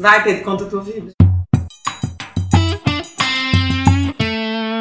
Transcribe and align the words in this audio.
Vai, 0.00 0.24
Pedro, 0.24 0.44
conta 0.44 0.64
a 0.64 0.66
tua 0.66 0.82
vida. 0.82 1.12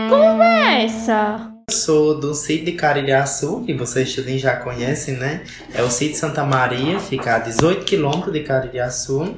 Como 0.07 0.42
é 0.42 0.85
essa? 0.85 1.51
Eu 1.69 1.75
sou 1.75 2.17
do 2.17 2.33
sítio 2.33 2.67
de 2.67 2.71
Carilhaçu, 2.71 3.61
que 3.66 3.74
vocês 3.74 4.16
também 4.16 4.40
já 4.40 4.55
conhecem, 4.55 5.17
né? 5.17 5.43
É 5.74 5.83
o 5.83 5.90
sítio 5.90 6.16
Santa 6.16 6.45
Maria, 6.45 7.01
fica 7.01 7.35
a 7.35 7.40
18 7.40 7.83
quilômetros 7.83 8.32
de 8.32 8.43
Carilhaçu. 8.43 9.36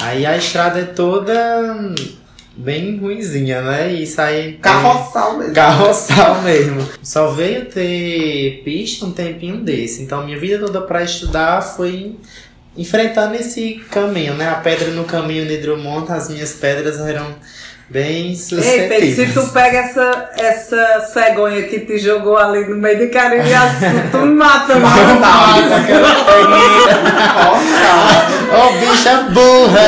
Aí 0.00 0.24
a 0.24 0.38
estrada 0.38 0.80
é 0.80 0.84
toda 0.84 1.94
bem 2.56 2.98
ruinzinha, 2.98 3.60
né? 3.60 3.92
E 3.92 4.04
isso 4.04 4.22
aí. 4.22 4.54
Carroçal 4.54 5.36
mesmo. 5.36 5.54
Carroçal 5.54 6.40
mesmo. 6.40 6.88
Só 7.02 7.28
veio 7.28 7.66
ter 7.66 8.62
pista 8.64 9.04
um 9.04 9.12
tempinho 9.12 9.62
desse. 9.62 10.02
Então 10.02 10.24
minha 10.24 10.38
vida 10.38 10.58
toda 10.58 10.80
pra 10.80 11.02
estudar 11.02 11.60
foi 11.60 12.16
enfrentando 12.76 13.34
esse 13.34 13.74
caminho, 13.90 14.34
né? 14.34 14.48
A 14.48 14.56
pedra 14.56 14.90
no 14.90 15.04
caminho 15.04 15.46
de 15.46 15.58
Drummond, 15.58 16.10
as 16.12 16.28
minhas 16.28 16.54
pedras 16.54 16.98
eram 17.00 17.34
bem 17.90 18.32
Ei. 18.52 18.88
Pedro, 18.88 19.14
se 19.14 19.26
tu 19.32 19.52
pega 19.52 19.78
essa, 19.78 20.30
essa 20.38 21.00
cegonha 21.12 21.62
que 21.64 21.80
te 21.80 21.98
jogou 21.98 22.38
ali 22.38 22.64
no 22.66 22.76
meio 22.76 22.98
de 22.98 23.08
Caririaçu, 23.08 23.84
tu 24.12 24.18
me 24.18 24.34
mata, 24.36 24.76
mano. 24.76 25.20
Ô, 28.52 28.72
bicha 28.78 29.16
burra! 29.30 29.86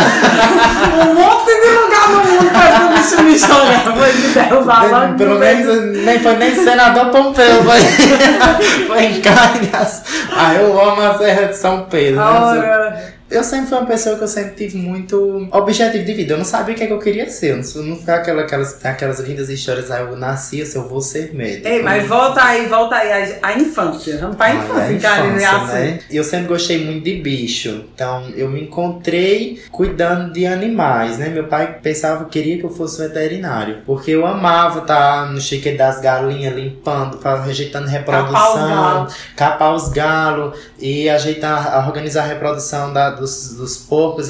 Um 1.00 1.14
monte 1.14 1.52
de 1.60 1.68
lugar 1.70 2.08
no 2.10 2.24
mundo 2.24 2.50
pra 2.50 2.68
esse 2.98 3.12
bicho 3.14 3.22
me 3.22 3.38
jogar. 3.38 3.96
Foi 3.96 4.12
me 4.12 4.28
derrubar 4.34 4.90
logo. 4.90 5.14
Pelo 5.14 5.38
menos 5.38 6.04
nem 6.04 6.18
foi 6.18 6.36
nem 6.36 6.54
senador 6.56 7.06
Pompeu, 7.06 7.62
foi, 7.62 7.80
foi 8.86 9.04
em 9.04 9.20
Cargas. 9.20 10.02
Ah, 10.36 10.54
eu 10.54 10.80
amo 10.80 11.02
a 11.02 11.18
Serra 11.18 11.46
de 11.46 11.56
São 11.56 11.86
Pedro. 11.88 12.20
né? 12.20 13.12
Eu 13.32 13.42
sempre 13.44 13.68
fui 13.68 13.78
uma 13.78 13.86
pessoa 13.86 14.16
que 14.16 14.22
eu 14.24 14.28
sempre 14.28 14.54
tive 14.54 14.78
muito 14.78 15.48
objetivo 15.50 16.04
de 16.04 16.14
vida. 16.14 16.34
Eu 16.34 16.38
não 16.38 16.44
sabia 16.44 16.74
o 16.74 16.76
que, 16.78 16.84
é 16.84 16.86
que 16.86 16.92
eu 16.92 16.98
queria 16.98 17.28
ser. 17.28 17.50
Eu 17.74 17.82
não, 17.82 17.96
foi 17.96 18.14
aquela, 18.14 18.42
aquelas, 18.42 18.84
aquelas 18.84 19.20
lindas 19.20 19.48
histórias, 19.48 19.90
ah, 19.90 20.00
eu 20.00 20.16
nasci, 20.16 20.64
sou- 20.66 20.82
eu 20.82 20.88
vou 20.88 21.00
ser 21.00 21.32
médico. 21.34 21.66
Ei, 21.68 21.82
mas 21.82 22.06
volta 22.06 22.42
aí, 22.44 22.66
volta 22.66 22.96
aí, 22.96 23.12
a, 23.42 23.48
a 23.48 23.52
infância. 23.58 24.18
Vamos 24.18 24.36
pra 24.36 24.46
Ah, 24.46 24.54
infância, 24.54 24.92
é 24.94 24.98
Caririaçu. 24.98 25.66
né? 25.66 25.98
E 26.10 26.16
Eu 26.16 26.24
sempre 26.24 26.46
gostei 26.48 26.84
muito 26.84 27.04
de 27.04 27.14
bicho. 27.20 27.84
Então 27.94 28.28
eu 28.36 28.48
me 28.50 28.62
encontrei 28.62 29.62
cuidando 29.70 30.32
de 30.32 30.46
animais, 30.46 31.18
né? 31.18 31.28
Meu 31.28 31.44
pai 31.48 31.78
pensava, 31.82 32.24
queria 32.26 32.58
que 32.58 32.64
eu 32.64 32.70
fosse 32.70 32.98
veterinário. 33.00 33.78
Porque 33.86 34.10
eu 34.10 34.26
amava 34.26 34.80
estar 34.80 35.32
no 35.32 35.40
chiqueiro 35.40 35.78
das 35.78 36.00
galinhas, 36.00 36.54
limpando, 36.54 37.18
ajeitando 37.26 37.86
reprodução, 37.88 38.68
galos. 38.68 39.14
capar 39.36 39.74
os 39.74 39.88
galos 39.88 40.58
e 40.78 41.08
ajeitar, 41.08 41.86
organizar 41.86 42.24
a 42.24 42.26
reprodução 42.26 42.92
da- 42.92 43.10
dos, 43.22 43.54
dos 43.54 43.76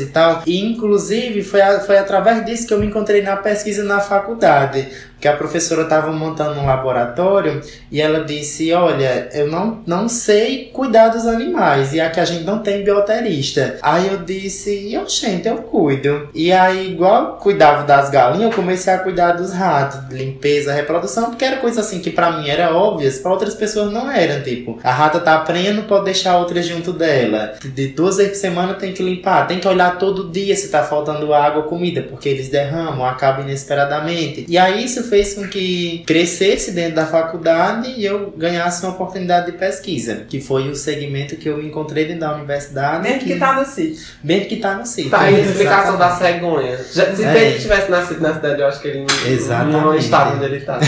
e 0.00 0.06
tal. 0.06 0.42
E 0.46 0.58
inclusive 0.64 1.42
foi, 1.42 1.60
a- 1.60 1.80
foi 1.80 1.98
através 1.98 2.44
disso 2.44 2.66
que 2.66 2.74
eu 2.74 2.78
me 2.78 2.86
encontrei 2.86 3.22
na 3.22 3.36
pesquisa 3.36 3.82
na 3.82 4.00
faculdade. 4.00 4.88
Que 5.22 5.28
a 5.28 5.36
professora 5.36 5.82
estava 5.82 6.10
montando 6.10 6.58
um 6.58 6.66
laboratório 6.66 7.60
e 7.92 8.00
ela 8.00 8.24
disse: 8.24 8.72
Olha, 8.72 9.28
eu 9.32 9.46
não, 9.46 9.80
não 9.86 10.08
sei 10.08 10.68
cuidar 10.72 11.10
dos 11.10 11.28
animais, 11.28 11.94
e 11.94 12.00
aqui 12.00 12.18
a 12.18 12.24
gente 12.24 12.42
não 12.42 12.58
tem 12.58 12.82
bioterista. 12.82 13.78
Aí 13.80 14.08
eu 14.08 14.18
disse: 14.18 14.92
Eu, 14.92 15.08
gente, 15.08 15.46
eu 15.46 15.58
cuido. 15.58 16.28
E 16.34 16.52
aí, 16.52 16.90
igual 16.90 17.36
cuidava 17.36 17.84
das 17.84 18.10
galinhas, 18.10 18.50
eu 18.50 18.56
comecei 18.56 18.92
a 18.92 18.98
cuidar 18.98 19.34
dos 19.34 19.52
ratos, 19.52 20.00
limpeza, 20.10 20.72
reprodução, 20.72 21.30
porque 21.30 21.44
era 21.44 21.58
coisa 21.58 21.82
assim 21.82 22.00
que 22.00 22.10
pra 22.10 22.32
mim 22.32 22.48
era 22.48 22.74
óbvias, 22.74 23.20
pra 23.20 23.30
outras 23.30 23.54
pessoas 23.54 23.92
não 23.92 24.10
eram. 24.10 24.42
Tipo, 24.42 24.80
a 24.82 24.90
rata 24.90 25.20
tá 25.20 25.38
prenha, 25.38 25.72
não 25.72 25.84
pode 25.84 26.06
deixar 26.06 26.36
outra 26.36 26.60
junto 26.60 26.92
dela. 26.92 27.54
De 27.62 27.86
duas 27.86 28.16
vezes 28.16 28.32
por 28.32 28.38
semana 28.40 28.74
tem 28.74 28.92
que 28.92 29.04
limpar, 29.04 29.46
tem 29.46 29.60
que 29.60 29.68
olhar 29.68 29.98
todo 29.98 30.32
dia 30.32 30.56
se 30.56 30.68
tá 30.68 30.82
faltando 30.82 31.32
água 31.32 31.62
ou 31.62 31.68
comida, 31.68 32.02
porque 32.02 32.28
eles 32.28 32.48
derramam, 32.48 33.06
acabam 33.06 33.44
inesperadamente. 33.44 34.44
E 34.48 34.58
aí 34.58 34.84
isso 34.84 35.11
fez 35.12 35.34
com 35.34 35.46
que 35.46 36.02
crescesse 36.06 36.70
dentro 36.70 36.94
da 36.94 37.04
faculdade 37.04 37.92
e 37.98 38.02
eu 38.02 38.30
ganhasse 38.34 38.82
uma 38.82 38.94
oportunidade 38.94 39.52
de 39.52 39.58
pesquisa, 39.58 40.24
que 40.26 40.40
foi 40.40 40.70
o 40.70 40.74
segmento 40.74 41.36
que 41.36 41.46
eu 41.46 41.62
encontrei 41.62 42.06
dentro 42.06 42.20
da 42.20 42.34
universidade. 42.34 43.02
Mesmo 43.06 43.26
que 43.26 43.36
tá 43.38 43.52
no 43.60 43.66
sítio. 43.66 44.02
Mesmo 44.24 44.46
que 44.48 44.56
tá 44.56 44.74
no 44.74 44.86
sítio. 44.86 45.10
Tá 45.10 45.20
aí 45.20 45.34
a 45.36 45.38
explicação 45.40 45.98
da 45.98 46.16
cegonha. 46.16 46.78
Já, 46.94 47.14
se 47.14 47.22
É. 47.24 47.32
Pedro 47.34 47.60
tivesse 47.60 47.90
nascido 47.90 48.20
na 48.22 48.32
cidade, 48.34 48.62
eu 48.62 48.66
acho 48.68 48.80
que 48.80 48.88
ele 48.88 49.00
não- 49.00 49.30
Exatamente. 49.30 49.72
não 49.84 49.94
estava 49.94 50.34
onde 50.36 50.44
ele 50.46 50.56
está. 50.56 50.78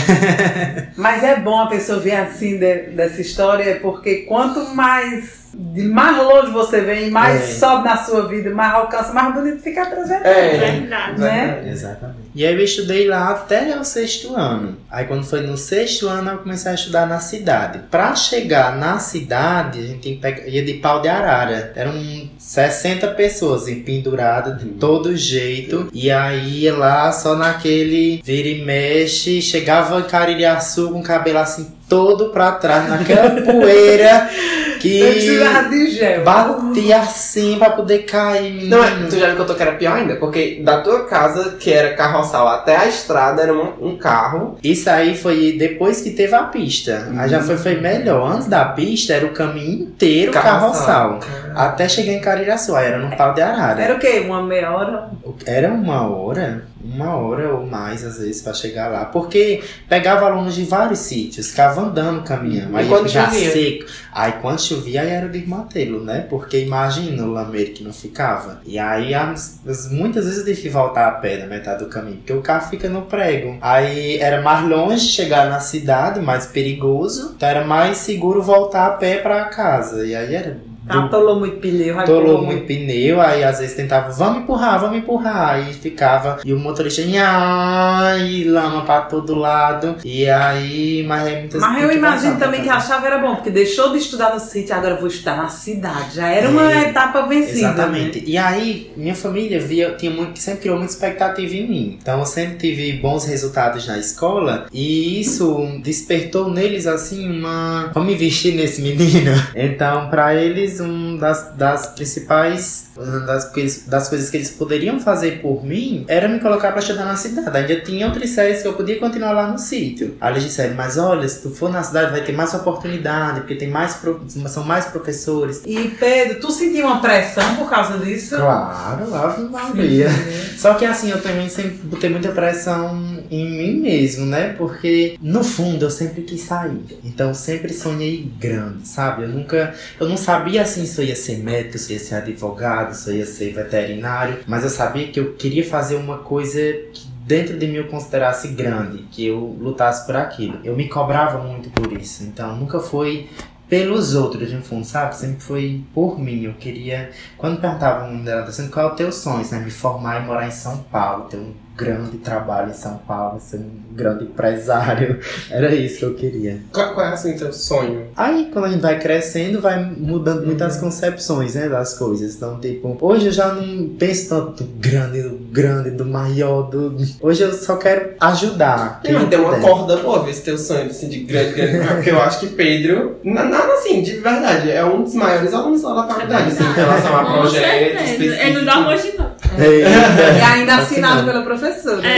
Mas 0.97 1.23
é 1.23 1.35
bom 1.39 1.59
a 1.61 1.67
pessoa 1.67 1.99
ver 1.99 2.15
assim 2.15 2.57
de- 2.57 2.87
dessa 2.95 3.21
história, 3.21 3.79
porque 3.79 4.23
quanto 4.27 4.59
mais. 4.75 5.44
De 5.57 5.83
mais 5.83 6.17
longe 6.17 6.51
você 6.51 6.81
vem, 6.81 7.09
mais 7.09 7.41
É. 7.41 7.47
sobe 7.59 7.85
na 7.85 7.95
sua 7.97 8.27
vida, 8.27 8.49
mais 8.49 8.73
alcança, 8.73 9.13
mais 9.13 9.33
bonito 9.33 9.61
fica 9.61 9.83
a 9.83 9.85
trajetória. 9.85 10.27
É. 10.29 10.57
Verdade. 10.57 11.21
Né? 11.21 11.63
Exatamente. 11.71 12.19
E 12.35 12.45
aí 12.45 12.53
eu 12.53 12.59
estudei 12.59 13.07
lá 13.07 13.29
até 13.29 13.77
o 13.79 13.83
sexto 13.85 14.35
ano. 14.35 14.75
Aí 14.91 15.05
quando 15.05 15.23
foi 15.23 15.39
no 15.41 15.55
sexto 15.57 16.09
ano 16.09 16.31
eu 16.31 16.37
comecei 16.39 16.71
a 16.71 16.75
estudar 16.75 17.05
na 17.07 17.19
cidade. 17.19 17.79
Pra 17.89 18.13
chegar 18.15 18.75
na 18.75 18.99
cidade, 18.99 19.79
a 19.79 19.83
gente 19.83 20.19
ia 20.47 20.65
de 20.65 20.73
pau 20.75 21.01
de 21.01 21.07
arara. 21.07 21.71
Eram 21.75 21.93
60 22.37 23.07
pessoas 23.09 23.63
penduradas 23.85 24.59
de 24.59 24.65
todo 24.71 25.15
jeito. 25.15 25.89
E 25.93 26.11
aí 26.11 26.63
ia 26.63 26.75
lá 26.75 27.11
só 27.13 27.35
naquele 27.35 28.21
vira 28.25 28.49
e 28.49 28.65
mexe. 28.65 29.41
Chegava 29.41 29.99
em 29.99 30.03
Caririaçu 30.03 30.89
com 30.91 30.99
o 30.99 31.03
cabelo 31.03 31.39
assim 31.39 31.73
todo 31.87 32.29
pra 32.31 32.51
trás, 32.53 32.89
naquela 32.89 33.29
poeira 33.41 34.27
Eu 34.87 35.07
que 35.07 35.11
precisava 35.13 35.69
de 35.69 35.91
gel. 35.91 36.23
batia 36.23 36.97
assim 36.97 37.57
pra 37.57 37.71
poder 37.71 37.99
cair. 37.99 38.65
Não, 38.67 38.83
é, 38.83 38.91
tu 39.09 39.17
já 39.17 39.29
me 39.29 39.35
contou 39.35 39.55
que 39.55 39.61
era 39.61 39.73
pior 39.73 39.95
ainda? 39.97 40.15
Porque 40.15 40.61
da 40.63 40.81
tua 40.81 41.05
casa, 41.05 41.55
que 41.59 41.71
era 41.71 41.93
carroçal, 41.93 42.47
até 42.47 42.75
a 42.75 42.87
estrada 42.87 43.41
era 43.41 43.53
um, 43.53 43.73
um 43.81 43.97
carro. 43.97 44.57
Isso 44.63 44.89
aí 44.89 45.15
foi 45.17 45.53
depois 45.57 46.01
que 46.01 46.11
teve 46.11 46.35
a 46.35 46.43
pista. 46.43 47.09
Aí 47.17 47.29
já 47.29 47.41
foi, 47.41 47.57
foi 47.57 47.75
melhor. 47.79 48.31
Antes 48.31 48.47
da 48.47 48.65
pista 48.65 49.13
era 49.13 49.25
o 49.25 49.31
caminho 49.31 49.83
inteiro 49.83 50.31
carroçal. 50.31 51.19
Até 51.55 51.87
chegar 51.87 52.11
em 52.11 52.19
Cariraçu, 52.19 52.75
aí 52.75 52.87
era 52.87 52.97
no 52.99 53.15
pau 53.15 53.33
de 53.33 53.41
arara. 53.41 53.81
Era 53.81 53.95
o 53.95 53.99
quê? 53.99 54.21
Uma 54.25 54.43
meia 54.43 54.71
hora? 54.71 55.09
Era 55.45 55.71
uma 55.71 56.05
hora, 56.09 56.65
uma 56.83 57.15
hora 57.15 57.53
ou 57.53 57.65
mais 57.65 58.03
às 58.03 58.17
vezes 58.19 58.41
pra 58.41 58.53
chegar 58.53 58.89
lá. 58.91 59.05
Porque 59.05 59.63
pegava 59.87 60.25
alunos 60.25 60.53
de 60.55 60.65
vários 60.65 60.99
sítios, 60.99 61.51
ficava 61.51 61.81
andando 61.81 62.23
caminhando. 62.23 62.73
E 62.73 62.77
Aí 62.79 62.87
quando 62.89 63.07
já 63.07 63.25
chovia? 63.29 63.51
seco. 63.51 63.85
Aí 64.11 64.33
quando 64.41 64.59
chovia 64.75 65.01
era 65.03 65.27
desmantelo, 65.27 66.03
né? 66.03 66.25
Porque 66.29 66.59
imagina 66.59 67.23
o 67.23 67.31
lameiro 67.31 67.71
que 67.71 67.83
não 67.83 67.93
ficava. 67.93 68.59
E 68.65 68.77
aí 68.77 69.13
as- 69.13 69.59
as- 69.67 69.91
muitas 69.91 70.25
vezes 70.25 70.39
eu 70.39 70.45
tive 70.45 70.61
que 70.63 70.69
voltar 70.69 71.07
a 71.07 71.11
pé 71.11 71.37
na 71.37 71.47
metade 71.47 71.83
do 71.83 71.89
caminho, 71.89 72.17
porque 72.17 72.33
o 72.33 72.41
carro 72.41 72.69
fica 72.69 72.89
no 72.89 73.03
prego. 73.03 73.57
Aí 73.61 74.17
era 74.17 74.41
mais 74.41 74.67
longe 74.67 75.05
chegar 75.07 75.49
na 75.49 75.59
cidade, 75.59 76.19
mais 76.19 76.45
perigoso. 76.45 77.33
Então 77.35 77.47
era 77.49 77.63
mais 77.65 77.97
seguro 77.97 78.41
voltar 78.41 78.87
a 78.87 78.91
pé 78.91 79.17
pra 79.17 79.45
casa. 79.45 80.05
E 80.05 80.15
aí 80.15 80.33
era 80.35 80.57
Atolou 80.87 81.39
muito 81.39 81.57
pneu. 81.57 81.99
Atolou 81.99 82.41
muito 82.41 82.65
pneu, 82.65 83.21
aí 83.21 83.43
às 83.43 83.59
vezes 83.59 83.75
tentava, 83.75 84.11
vamos 84.11 84.43
empurrar, 84.43 84.79
vamos 84.79 84.97
empurrar, 84.97 85.55
aí 85.55 85.73
ficava, 85.73 86.39
e 86.45 86.53
o 86.53 86.59
motorista, 86.59 87.01
e 87.01 88.43
lama 88.45 88.83
pra 88.83 89.01
todo 89.01 89.35
lado, 89.35 89.95
e 90.03 90.29
aí, 90.29 91.03
mas 91.07 91.27
é 91.27 91.39
muitas 91.39 91.61
Mas 91.61 91.83
eu 91.83 91.91
imagino 91.91 92.37
também 92.37 92.61
que 92.61 92.67
fazer. 92.67 92.77
achava 92.93 93.07
era 93.07 93.17
bom, 93.17 93.35
porque 93.35 93.49
deixou 93.49 93.91
de 93.91 93.97
estudar 93.97 94.33
no 94.33 94.39
sítio, 94.39 94.75
agora 94.75 94.95
vou 94.95 95.07
estudar 95.07 95.37
na 95.37 95.47
cidade. 95.47 96.15
Já 96.15 96.27
era 96.27 96.49
uma 96.49 96.71
É, 96.71 96.89
etapa 96.89 97.21
vencida. 97.23 97.59
Exatamente. 97.59 98.23
E 98.25 98.37
aí, 98.37 98.91
minha 98.95 99.15
família 99.15 99.59
via, 99.59 99.91
tinha 99.97 100.11
muito, 100.11 100.39
sempre 100.39 100.61
criou 100.61 100.77
muita 100.77 100.93
expectativa 100.93 101.53
em 101.55 101.67
mim. 101.67 101.97
Então, 102.01 102.19
eu 102.19 102.25
sempre 102.25 102.57
tive 102.57 102.93
bons 102.93 103.25
resultados 103.25 103.87
na 103.87 103.97
escola 103.97 104.65
e 104.71 105.19
isso 105.21 105.79
despertou 105.81 106.49
neles, 106.49 106.87
assim, 106.87 107.29
uma. 107.39 107.91
Vamos 107.93 108.13
investir 108.13 108.55
nesse 108.55 108.81
menino. 108.81 109.31
Então, 109.55 110.09
pra 110.09 110.35
eles, 110.35 110.74
um 110.79 111.17
das, 111.17 111.51
das 111.55 111.87
principais. 111.87 112.85
Das, 113.25 113.51
das 113.87 114.07
coisas 114.07 114.29
que 114.29 114.37
eles 114.37 114.51
poderiam 114.51 114.99
fazer 115.01 115.41
por 115.41 115.65
mim 115.65 116.05
era 116.07 116.29
me 116.29 116.39
colocar 116.39 116.71
pra 116.71 116.79
estudar 116.79 117.03
na 117.05 117.17
cidade. 117.17 117.57
Ainda 117.57 117.81
tinha 117.81 118.07
outras 118.07 118.29
séries 118.29 118.61
que 118.61 118.67
eu 118.67 118.73
podia 118.73 118.97
continuar 118.99 119.33
lá 119.33 119.47
no 119.47 119.57
sítio. 119.57 120.15
Aí 120.21 120.33
eles 120.33 120.43
disseram, 120.43 120.75
mas 120.75 120.97
olha, 120.97 121.27
se 121.27 121.41
tu 121.41 121.49
for 121.49 121.69
na 121.69 121.83
cidade 121.83 122.11
vai 122.11 122.23
ter 122.23 122.31
mais 122.31 122.53
oportunidade, 122.53 123.41
porque 123.41 123.55
tem 123.55 123.69
mais 123.69 123.99
são 124.47 124.63
mais 124.63 124.85
professores. 124.85 125.61
E 125.65 125.89
Pedro, 125.99 126.39
tu 126.39 126.51
sentiu 126.51 126.85
uma 126.85 127.01
pressão 127.01 127.55
por 127.55 127.69
causa 127.69 127.97
disso? 127.97 128.37
Claro, 128.37 129.13
Ave 129.13 129.43
Maria. 129.43 130.09
Só 130.57 130.73
que 130.75 130.85
assim, 130.85 131.11
eu 131.11 131.21
também 131.21 131.49
sempre 131.49 131.77
botei 131.83 132.09
muita 132.09 132.29
pressão 132.29 133.14
em 133.31 133.49
mim 133.49 133.81
mesmo, 133.81 134.25
né? 134.25 134.53
Porque 134.53 135.17
no 135.21 135.43
fundo 135.43 135.85
eu 135.85 135.89
sempre 135.89 136.21
quis 136.23 136.41
sair. 136.41 136.79
Então 137.03 137.33
sempre 137.33 137.73
sonhei 137.73 138.31
grande, 138.39 138.87
sabe? 138.87 139.23
Eu 139.23 139.29
nunca. 139.29 139.73
Eu 139.99 140.07
não 140.07 140.17
sabia 140.17 140.61
assim 140.61 140.85
se 140.85 140.99
eu 141.01 141.05
ia 141.05 141.15
ser 141.15 141.37
médico, 141.39 141.77
se 141.77 141.93
eu 141.93 141.97
ia 141.97 142.03
ser 142.03 142.15
advogado, 142.15 142.93
se 142.93 143.09
eu 143.09 143.15
ia 143.15 143.25
ser 143.25 143.53
veterinário. 143.53 144.39
Mas 144.47 144.63
eu 144.63 144.69
sabia 144.69 145.07
que 145.07 145.19
eu 145.19 145.33
queria 145.33 145.63
fazer 145.63 145.95
uma 145.95 146.19
coisa 146.19 146.59
que 146.93 147.07
dentro 147.25 147.57
de 147.57 147.67
mim 147.67 147.75
eu 147.75 147.87
considerasse 147.87 148.49
grande, 148.49 149.03
que 149.11 149.25
eu 149.25 149.39
lutasse 149.59 150.05
por 150.05 150.15
aquilo. 150.15 150.59
Eu 150.63 150.75
me 150.75 150.87
cobrava 150.87 151.39
muito 151.39 151.69
por 151.69 151.91
isso. 151.93 152.23
Então 152.23 152.55
nunca 152.55 152.79
foi 152.79 153.29
pelos 153.67 154.13
outros, 154.13 154.51
no 154.51 154.61
fundo, 154.61 154.85
sabe? 154.85 155.15
Sempre 155.15 155.41
foi 155.41 155.83
por 155.93 156.19
mim. 156.19 156.43
Eu 156.43 156.53
queria. 156.53 157.09
Quando 157.37 157.59
perguntavam 157.59 158.11
um 158.11 158.23
dela, 158.23 158.43
assim, 158.43 158.67
qual 158.69 158.89
é 158.89 158.91
o 158.91 158.95
teu 158.95 159.11
sonho? 159.11 159.45
Né? 159.51 159.59
Me 159.59 159.71
formar 159.71 160.21
e 160.21 160.25
morar 160.25 160.47
em 160.47 160.51
São 160.51 160.77
Paulo, 160.83 161.25
ter 161.25 161.37
um 161.37 161.53
grande 161.75 162.17
trabalho 162.17 162.71
em 162.71 162.73
São 162.73 162.97
Paulo, 163.07 163.39
ser 163.39 163.57
um 163.57 163.69
grande 163.93 164.23
empresário. 164.25 165.19
Era 165.51 165.73
isso 165.73 165.99
que 165.99 166.05
eu 166.05 166.13
queria. 166.13 166.59
Qual, 166.71 166.93
qual 166.93 167.05
é 167.05 167.09
assim 167.09 167.35
teu 167.37 167.51
sonho? 167.51 168.07
Aí, 168.15 168.49
quando 168.51 168.65
a 168.65 168.69
gente 168.69 168.81
vai 168.81 168.99
crescendo, 168.99 169.59
vai 169.59 169.83
mudando 169.83 170.45
muitas 170.45 170.77
concepções, 170.77 171.55
né, 171.55 171.67
das 171.67 171.93
coisas. 171.97 172.35
Então, 172.35 172.59
tipo, 172.59 172.97
hoje 173.01 173.27
eu 173.27 173.31
já 173.31 173.53
não 173.53 173.89
penso 173.89 174.29
tanto 174.29 174.63
do 174.63 174.79
grande, 174.79 175.21
do 175.21 175.35
grande, 175.51 175.91
do 175.91 176.05
maior, 176.05 176.63
do... 176.63 176.95
Hoje 177.21 177.43
eu 177.43 177.53
só 177.53 177.75
quero 177.77 178.13
ajudar. 178.19 179.01
quem 179.03 179.13
Não, 179.13 179.27
tem 179.27 179.39
uma 179.39 179.59
corda 179.59 179.97
boa 179.97 180.23
ver 180.23 180.31
esse 180.31 180.41
teu 180.43 180.57
sonho 180.57 180.89
assim, 180.89 181.09
de 181.09 181.19
grande, 181.21 181.53
grande. 181.53 181.87
Porque 181.95 182.09
eu 182.11 182.21
acho 182.21 182.39
que 182.39 182.47
Pedro, 182.47 183.17
na- 183.23 183.45
nada 183.45 183.73
assim, 183.73 184.01
de 184.01 184.13
verdade, 184.13 184.71
é 184.71 184.83
um 184.85 185.03
dos 185.03 185.13
maiores 185.13 185.53
alunos 185.53 185.81
lá 185.83 186.01
da 186.01 186.13
faculdade, 186.13 186.49
assim, 186.49 186.63
em 186.63 186.73
relação 186.73 187.17
a 187.17 187.25
projetos. 187.25 188.11
Ele 188.11 188.53
não 188.59 188.65
dá 188.65 188.89
hoje 188.89 189.11
E 189.59 190.41
ainda 190.41 190.75
que 190.75 190.81
assinado 190.81 191.23
pelo 191.25 191.43
professor. 191.43 192.03
É. 192.03 192.15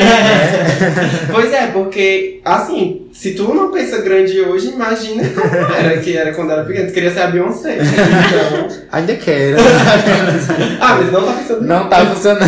Pois 1.31 1.51
é, 1.53 1.67
porque, 1.67 2.41
assim, 2.43 3.06
se 3.19 3.31
tu 3.33 3.51
não 3.53 3.71
pensa 3.71 3.97
grande 4.01 4.39
hoje, 4.41 4.69
imagina 4.69 5.23
como 5.29 5.55
era 5.73 5.97
que 5.97 6.15
era 6.15 6.33
quando 6.35 6.51
era 6.51 6.63
pequeno. 6.63 6.87
Tu 6.87 6.93
queria 6.93 7.09
ser 7.11 7.21
a 7.21 7.27
Beyoncé. 7.27 7.77
Então... 7.77 8.77
Ainda 8.91 9.15
quero. 9.15 9.57
Ah, 10.79 10.95
mas 10.99 11.11
não 11.11 11.25
tá 11.25 11.33
pensando 11.33 11.61
Não 11.63 11.89
tá 11.89 12.05
funcionando. 12.05 12.43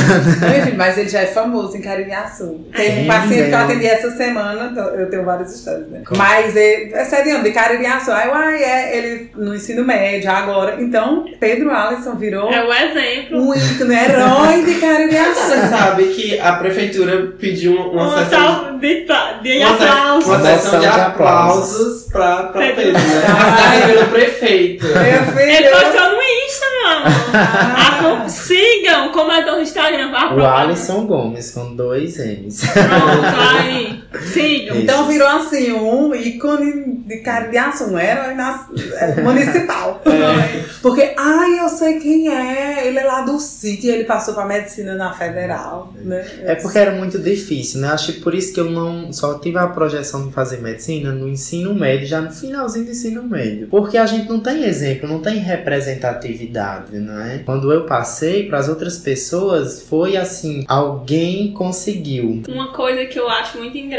Enfim, 0.59 0.75
mas 0.77 0.97
ele 0.97 1.09
já 1.09 1.21
é 1.21 1.25
famoso 1.25 1.75
em 1.75 1.81
Caririaçu. 1.81 2.65
Tem 2.75 2.91
Sim, 2.95 3.03
um 3.03 3.07
paciente 3.07 3.49
que 3.49 3.55
eu 3.55 3.57
atendi 3.57 3.85
essa 3.87 4.11
semana, 4.11 4.73
eu 4.97 5.09
tenho 5.09 5.25
várias 5.25 5.53
histórias, 5.55 5.87
né? 5.89 6.01
Como? 6.05 6.17
Mas 6.19 6.55
é, 6.55 6.91
é 6.93 7.05
sério, 7.05 7.41
de 7.43 7.51
Caririaçu. 7.51 8.11
Aí, 8.11 8.29
uai, 8.29 8.63
é, 8.63 8.97
ele 8.97 9.31
no 9.35 9.55
ensino 9.55 9.83
médio 9.83 10.29
agora. 10.31 10.75
Então, 10.79 11.25
Pedro 11.39 11.71
Alisson 11.71 12.15
virou 12.15 12.51
É 12.53 12.63
o 12.63 12.71
exemplo. 12.73 13.41
um 13.41 13.53
ícone, 13.55 13.95
herói 13.95 14.63
de 14.63 14.73
Você 14.75 14.79
Caririaçu. 14.79 15.69
sabe 15.69 16.03
que 16.09 16.39
a 16.39 16.53
prefeitura 16.53 17.33
pediu 17.39 17.73
uma, 17.75 18.03
uma 18.03 18.15
Um 18.15 18.17
sessão 18.23 18.77
de, 18.79 19.05
de 19.05 19.57
uma, 19.63 19.77
se- 19.77 19.83
aplausos. 19.83 20.25
uma 20.27 20.37
Uma 20.37 20.43
sessão 20.59 20.79
de 20.79 20.85
sessão 20.85 20.99
de 20.99 21.01
aplausos 21.01 22.03
pra, 22.11 22.35
pra 22.43 22.61
Pedro. 22.73 22.93
Né? 22.93 22.99
Assinada 22.99 23.87
pelo 23.87 24.05
prefeito. 24.11 24.85
Ele 24.85 25.69
postou 25.69 26.09
no 26.11 26.21
Insta, 26.21 26.65
meu 26.69 26.87
amor. 26.91 27.07
Ah, 27.33 28.29
Sigam, 28.29 29.11
como 29.11 29.31
é 29.31 29.43
do 29.43 29.59
Instagram. 29.59 30.11
O 30.35 30.45
Alisson 30.45 31.05
Gomes 31.05 31.51
com 31.51 31.75
dois 31.75 32.17
M's. 32.17 32.61
Pronto, 32.61 33.39
aí. 33.59 34.03
Sigam. 34.33 34.77
Então 34.77 35.07
virou 35.07 35.27
assim 35.27 35.71
um 35.71 36.13
ícone 36.15 36.95
de 37.05 37.17
Caririaçu, 37.17 37.85
um 37.85 37.99
herói 37.99 38.33
nas- 38.33 38.65
é, 38.99 39.21
municipal. 39.21 40.01
Porque, 40.81 41.13
ai, 41.17 41.59
eu 41.59 41.69
sei 41.69 41.99
quem 41.99 42.27
é. 42.27 42.87
Ele 42.87 42.97
é 42.97 43.03
lá 43.03 43.21
do 43.21 43.37
sítio, 43.39 43.91
ele 43.91 44.05
passou 44.05 44.33
pra 44.33 44.45
medicina 44.45 44.95
na 44.95 45.13
federal, 45.13 45.93
né? 45.97 46.25
É 46.43 46.55
porque 46.55 46.77
era 46.79 46.91
muito 46.91 47.19
difícil, 47.19 47.81
né? 47.81 47.89
Acho 47.89 48.13
que 48.13 48.19
por 48.21 48.33
isso 48.33 48.51
que 48.53 48.59
eu 48.59 48.71
não 48.71 49.13
só 49.13 49.37
tive 49.37 49.59
a 49.59 49.67
projeção 49.67 50.25
de 50.27 50.33
fazer 50.33 50.57
medicina 50.57 51.11
no 51.11 51.27
ensino 51.27 51.75
médio, 51.75 52.07
já 52.07 52.19
no 52.19 52.31
finalzinho 52.31 52.85
do 52.85 52.91
ensino 52.91 53.21
médio. 53.23 53.67
Porque 53.67 53.97
a 53.97 54.05
gente 54.07 54.27
não 54.27 54.39
tem 54.39 54.63
exemplo, 54.63 55.07
não 55.07 55.19
tem 55.21 55.37
representatividade, 55.37 56.97
não 56.97 57.21
é? 57.21 57.39
Quando 57.45 57.71
eu 57.71 57.85
passei 57.85 58.47
para 58.47 58.57
as 58.57 58.67
outras 58.69 58.97
pessoas, 58.97 59.83
foi 59.83 60.17
assim: 60.17 60.63
alguém 60.67 61.51
conseguiu. 61.51 62.41
Uma 62.47 62.71
coisa 62.73 63.05
que 63.05 63.19
eu 63.19 63.29
acho 63.29 63.57
muito 63.59 63.77
engraçada 63.77 63.98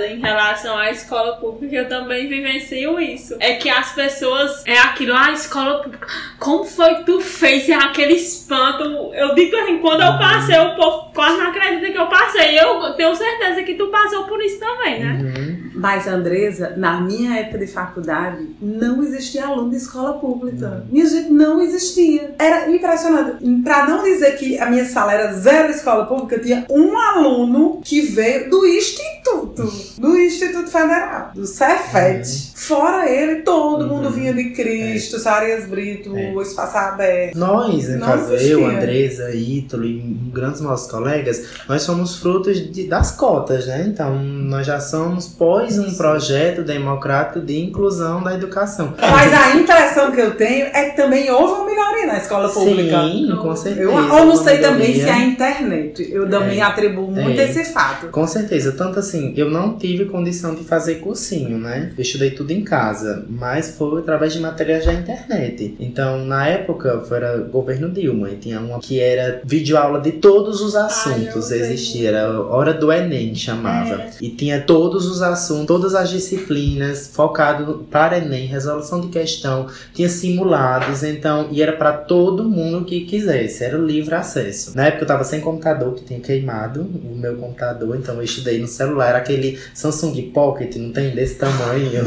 em 0.00 0.20
relação 0.20 0.76
à 0.76 0.90
escola 0.90 1.36
pública, 1.36 1.76
eu 1.76 1.88
também 1.88 2.28
vivencio 2.28 2.98
isso. 3.00 3.36
É 3.40 3.54
que 3.54 3.68
as 3.68 3.92
pessoas. 3.92 4.64
É 4.66 4.78
aquilo, 4.78 5.14
ah, 5.14 5.32
escola 5.32 5.82
pública. 5.82 6.06
Como 6.38 6.64
foi 6.64 6.96
que 6.96 7.04
tu 7.04 7.20
fez? 7.20 7.68
É 7.68 7.74
aquele 7.74 8.14
espanto. 8.14 8.84
Eu 9.14 9.34
digo 9.34 9.56
assim, 9.56 9.78
quando 9.78 10.02
eu 10.02 10.18
passei, 10.18 10.58
o 10.58 10.76
povo 10.76 11.12
quase 11.12 11.38
não 11.38 11.48
acredita 11.48 11.92
que 11.92 11.98
eu 11.98 12.06
passei. 12.06 12.58
Eu 12.58 12.92
tenho 12.94 13.14
certeza 13.14 13.62
que 13.62 13.74
tu 13.74 13.88
passou 13.88 14.24
por 14.24 14.42
isso 14.42 14.58
também, 14.58 15.00
né? 15.00 15.12
Uhum. 15.12 15.65
Mas, 15.76 16.06
Andresa, 16.06 16.72
na 16.76 17.00
minha 17.00 17.38
época 17.40 17.58
de 17.58 17.66
faculdade, 17.66 18.48
não 18.60 19.02
existia 19.02 19.46
aluno 19.46 19.70
de 19.70 19.76
escola 19.76 20.14
pública. 20.14 20.84
Minha 20.90 21.06
gente 21.06 21.30
não 21.30 21.60
existia. 21.60 22.34
Era 22.38 22.70
impressionante. 22.70 23.44
Pra 23.62 23.86
não 23.86 24.02
dizer 24.02 24.36
que 24.36 24.58
a 24.58 24.70
minha 24.70 24.84
sala 24.84 25.12
era 25.12 25.32
zero 25.34 25.70
escola 25.70 26.06
pública, 26.06 26.38
tinha 26.38 26.64
um 26.70 26.96
aluno 26.98 27.80
que 27.84 28.00
veio 28.00 28.48
do 28.50 28.66
Instituto, 28.66 29.70
do 29.98 30.18
Instituto 30.18 30.68
Federal, 30.70 31.30
do 31.34 31.46
Cefet. 31.46 32.52
Fora 32.54 33.08
ele, 33.10 33.42
todo 33.42 33.82
Uhum. 33.82 33.88
mundo 33.96 34.10
vinha 34.10 34.32
de 34.32 34.50
Cristo, 34.50 35.18
Sarias 35.18 35.66
Brito, 35.66 36.16
É. 36.16 36.32
Espaço 36.42 36.76
Aberto. 36.76 37.36
Nós, 37.36 37.88
Não 37.88 38.06
caso 38.06 38.32
eu, 38.34 38.64
Andresa, 38.66 39.34
Ítalo 39.34 39.84
e 39.84 39.98
grandes 40.32 40.60
nossos 40.60 40.90
colegas, 40.90 41.44
nós 41.68 41.82
somos 41.82 42.16
frutos 42.16 42.70
de- 42.72 42.86
das 42.86 43.10
cotas, 43.12 43.66
né? 43.66 43.84
Então, 43.86 44.16
nós 44.22 44.66
já 44.66 44.80
somos 44.80 45.26
pós 45.28 45.65
um 45.78 45.94
projeto 45.94 46.62
democrático 46.62 47.40
de 47.40 47.58
inclusão 47.60 48.22
da 48.22 48.34
educação. 48.34 48.94
Mas 49.00 49.32
a 49.32 49.56
impressão 49.56 50.12
que 50.12 50.20
eu 50.20 50.34
tenho 50.36 50.66
é 50.66 50.90
que 50.90 50.96
também 50.96 51.30
houve 51.30 51.54
uma 51.54 51.64
melhoria 51.66 52.06
na 52.06 52.18
escola 52.18 52.48
pública. 52.48 53.02
Sim, 53.02 53.36
com 53.40 53.56
certeza. 53.56 53.82
Eu, 53.82 53.90
eu 53.92 54.26
não 54.26 54.36
sei 54.36 54.58
também 54.58 54.94
se 54.94 55.00
é 55.02 55.12
a 55.12 55.24
internet. 55.24 56.08
Eu 56.12 56.28
também 56.28 56.60
atribuo 56.62 57.10
muito 57.10 57.40
É. 57.40 57.44
esse 57.44 57.72
fato. 57.72 58.08
Com 58.08 58.26
certeza, 58.26 58.72
tanto 58.72 58.98
assim, 58.98 59.32
eu 59.36 59.50
não 59.50 59.76
tive 59.76 60.06
condição 60.06 60.54
de 60.54 60.64
fazer 60.64 60.96
cursinho, 60.96 61.58
né? 61.58 61.92
Eu 61.96 62.02
estudei 62.02 62.30
tudo 62.30 62.50
em 62.52 62.62
casa, 62.62 63.24
mas 63.28 63.70
foi 63.76 64.00
através 64.00 64.32
de 64.32 64.40
materiais 64.40 64.84
da 64.84 64.92
internet. 64.92 65.76
Então, 65.80 66.24
na 66.24 66.46
época, 66.46 67.02
era 67.10 67.38
governo 67.38 67.90
Dilma, 67.90 68.30
e 68.30 68.36
tinha 68.36 68.60
uma 68.60 68.78
que 68.78 69.00
era 69.00 69.40
videoaula 69.44 70.00
de 70.00 70.12
todos 70.12 70.60
os 70.60 70.74
assuntos, 70.76 71.46
sei. 71.46 71.60
existia, 71.60 72.08
era 72.08 72.40
Hora 72.40 72.72
do 72.74 72.92
Enem, 72.92 73.34
chamava. 73.34 73.94
É. 73.94 74.10
E 74.20 74.30
tinha 74.30 74.60
todos 74.60 75.06
os 75.06 75.22
assuntos, 75.22 75.55
todas 75.64 75.94
as 75.94 76.10
disciplinas, 76.10 77.08
focado 77.12 77.86
para 77.90 78.18
Enem, 78.18 78.46
resolução 78.46 79.00
de 79.00 79.08
questão, 79.08 79.68
tinha 79.94 80.08
simulados, 80.08 81.02
então, 81.02 81.48
e 81.50 81.62
era 81.62 81.72
para 81.72 81.92
todo 81.92 82.44
mundo 82.44 82.84
que 82.84 83.02
quisesse, 83.02 83.64
era 83.64 83.78
livre 83.78 84.14
acesso. 84.14 84.76
Na 84.76 84.86
época 84.86 85.04
eu 85.04 85.08
tava 85.08 85.24
sem 85.24 85.40
computador, 85.40 85.94
que 85.94 86.04
tinha 86.04 86.20
queimado 86.20 86.82
o 86.82 87.16
meu 87.16 87.36
computador, 87.36 87.96
então 87.96 88.16
eu 88.16 88.22
estudei 88.22 88.58
no 88.58 88.66
celular, 88.66 89.08
era 89.08 89.18
aquele 89.18 89.58
Samsung 89.72 90.30
Pocket, 90.32 90.76
não 90.76 90.92
tem 90.92 91.14
desse 91.14 91.36
tamanho. 91.36 92.02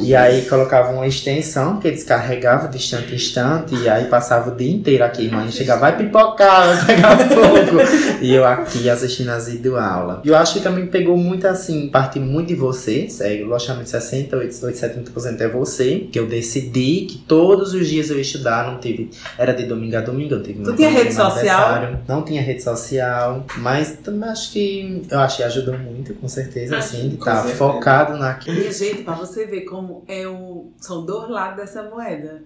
E 0.00 0.14
aí 0.14 0.42
colocava 0.42 0.92
uma 0.92 1.06
extensão 1.06 1.78
que 1.78 1.90
descarregava 1.90 2.68
de 2.68 2.76
instante 2.76 3.12
em 3.12 3.14
instante, 3.14 3.74
e 3.74 3.88
aí 3.88 4.06
passava 4.06 4.50
o 4.50 4.56
dia 4.56 4.70
inteiro 4.70 5.04
aqui, 5.04 5.28
mãe 5.28 5.50
chegava, 5.50 5.80
vai 5.80 5.96
pipocar, 5.96 6.66
vai 6.66 6.96
pegar 6.96 7.16
fogo. 7.28 7.80
e 8.20 8.34
eu 8.34 8.44
aqui 8.44 8.88
assistindo 8.88 9.30
as 9.30 9.48
videoaulas. 9.48 10.18
E 10.24 10.28
eu 10.28 10.36
acho 10.36 10.54
que 10.54 10.60
também 10.60 10.86
pegou 10.86 11.16
muito 11.16 11.46
assim, 11.46 11.88
parte 11.88 12.18
muito 12.18 12.48
de 12.48 12.54
você, 12.66 13.08
sério, 13.08 13.46
logicamente 13.46 13.90
60, 13.90 14.36
80, 14.36 15.12
70% 15.12 15.40
é 15.40 15.48
você, 15.48 16.08
que 16.10 16.18
eu 16.18 16.26
decidi 16.26 17.06
que 17.06 17.18
todos 17.18 17.74
os 17.74 17.88
dias 17.88 18.10
eu 18.10 18.16
ia 18.16 18.22
estudar, 18.22 18.70
não 18.70 18.80
tive, 18.80 19.10
era 19.38 19.52
de 19.52 19.64
domingo 19.66 19.96
a 19.96 20.00
domingo, 20.00 20.34
eu 20.34 20.42
tive 20.42 20.62
Tu 20.62 20.74
tinha 20.74 20.90
rede 20.90 21.14
social? 21.14 22.00
Não 22.08 22.22
tinha 22.22 22.42
rede 22.42 22.62
social, 22.62 23.46
mas 23.58 23.98
também 24.02 24.28
acho 24.28 24.52
que, 24.52 25.02
eu 25.10 25.18
acho 25.20 25.36
que 25.38 25.42
ajudou 25.42 25.78
muito, 25.78 26.14
com 26.14 26.28
certeza, 26.28 26.76
assim, 26.78 27.08
de 27.08 27.14
estar 27.14 27.36
certeza. 27.36 27.56
focado 27.56 28.16
naquilo. 28.18 28.58
Minha 28.58 28.72
gente, 28.72 29.02
pra 29.02 29.14
você 29.14 29.46
ver 29.46 29.62
como 29.62 30.04
é 30.08 30.26
o... 30.26 30.66
são 30.80 31.04
dois 31.04 31.30
lados 31.30 31.56
dessa 31.56 31.82
moeda. 31.82 32.42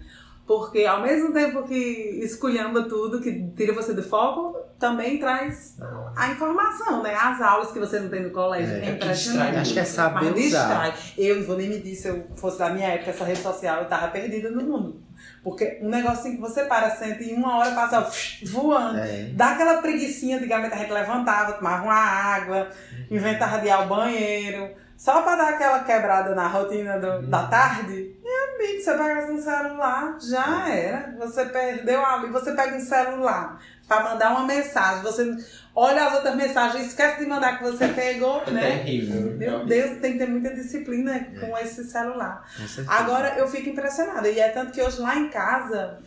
Porque 0.50 0.84
ao 0.84 1.00
mesmo 1.00 1.32
tempo 1.32 1.62
que 1.62 2.18
esculhamba 2.24 2.82
tudo, 2.88 3.20
que 3.20 3.52
tira 3.56 3.72
você 3.72 3.92
do 3.92 4.02
foco, 4.02 4.58
também 4.80 5.16
traz 5.16 5.76
a 6.16 6.26
informação, 6.32 7.04
né? 7.04 7.14
As 7.14 7.40
aulas 7.40 7.70
que 7.70 7.78
você 7.78 8.00
não 8.00 8.08
tem 8.08 8.24
no 8.24 8.30
colégio. 8.30 8.74
É. 8.74 8.78
É, 8.78 8.80
que 8.80 8.90
impressionante. 8.90 9.44
distrai 9.46 9.60
Acho 9.62 9.72
que 9.72 9.78
é 9.78 9.84
saber 9.84 10.14
Mas 10.32 10.46
usar. 10.46 10.66
distrai. 10.66 10.94
Eu 11.16 11.36
não 11.36 11.44
vou 11.44 11.56
nem 11.56 11.68
me 11.68 11.78
dizer 11.78 11.94
se 12.02 12.08
eu 12.08 12.26
fosse 12.34 12.58
da 12.58 12.68
minha 12.70 12.88
época, 12.88 13.10
essa 13.10 13.24
rede 13.24 13.38
social, 13.38 13.82
eu 13.82 13.88
tava 13.88 14.08
perdida 14.08 14.50
no 14.50 14.60
mundo. 14.64 15.00
Porque 15.44 15.78
um 15.82 15.88
negocinho 15.88 16.34
que 16.34 16.40
você 16.40 16.64
para, 16.64 16.90
senta 16.96 17.22
e 17.22 17.30
em 17.30 17.34
uma 17.36 17.58
hora 17.58 17.70
passa 17.70 18.10
voando. 18.50 18.98
É. 18.98 19.30
Dá 19.32 19.50
aquela 19.52 19.80
preguicinha, 19.80 20.36
antigamente 20.38 20.74
a 20.74 20.78
gente 20.78 20.92
levantava, 20.92 21.52
tomava 21.52 21.84
uma 21.84 21.94
água, 21.94 22.70
inventava 23.08 23.58
de 23.60 23.66
ir 23.68 23.70
ao 23.70 23.86
banheiro, 23.86 24.68
só 24.96 25.22
pra 25.22 25.36
dar 25.36 25.50
aquela 25.50 25.78
quebrada 25.84 26.34
na 26.34 26.48
rotina 26.48 26.98
do- 26.98 27.22
da 27.28 27.46
tarde. 27.46 28.16
Você 28.60 28.92
pega 28.94 29.32
um 29.32 29.40
celular, 29.42 30.18
já 30.20 30.68
era. 30.68 31.14
Você 31.18 31.44
perdeu 31.46 32.04
ali, 32.04 32.28
você 32.30 32.52
pega 32.52 32.76
um 32.76 32.80
celular 32.80 33.60
pra 33.88 34.04
mandar 34.04 34.30
uma 34.30 34.46
mensagem, 34.46 35.02
você 35.02 35.36
olha 35.74 36.06
as 36.06 36.14
outras 36.14 36.36
mensagens, 36.36 36.86
esquece 36.86 37.18
de 37.18 37.26
mandar 37.26 37.58
que 37.58 37.64
você 37.64 37.88
pegou, 37.88 38.40
É 38.46 38.50
né? 38.52 38.60
terrível. 38.78 39.32
Meu 39.36 39.66
Deus, 39.66 39.98
tem 39.98 40.12
que 40.12 40.18
ter 40.18 40.28
muita 40.28 40.54
disciplina 40.54 41.26
com 41.40 41.58
esse 41.58 41.82
celular. 41.84 42.46
Com. 42.56 42.88
Agora 42.92 43.34
eu 43.36 43.48
fico 43.48 43.68
impressionada. 43.70 44.28
E 44.28 44.38
é 44.38 44.48
tanto 44.50 44.70
que 44.70 44.80
hoje 44.80 45.00
lá 45.00 45.16
em 45.16 45.28
casa, 45.28 45.98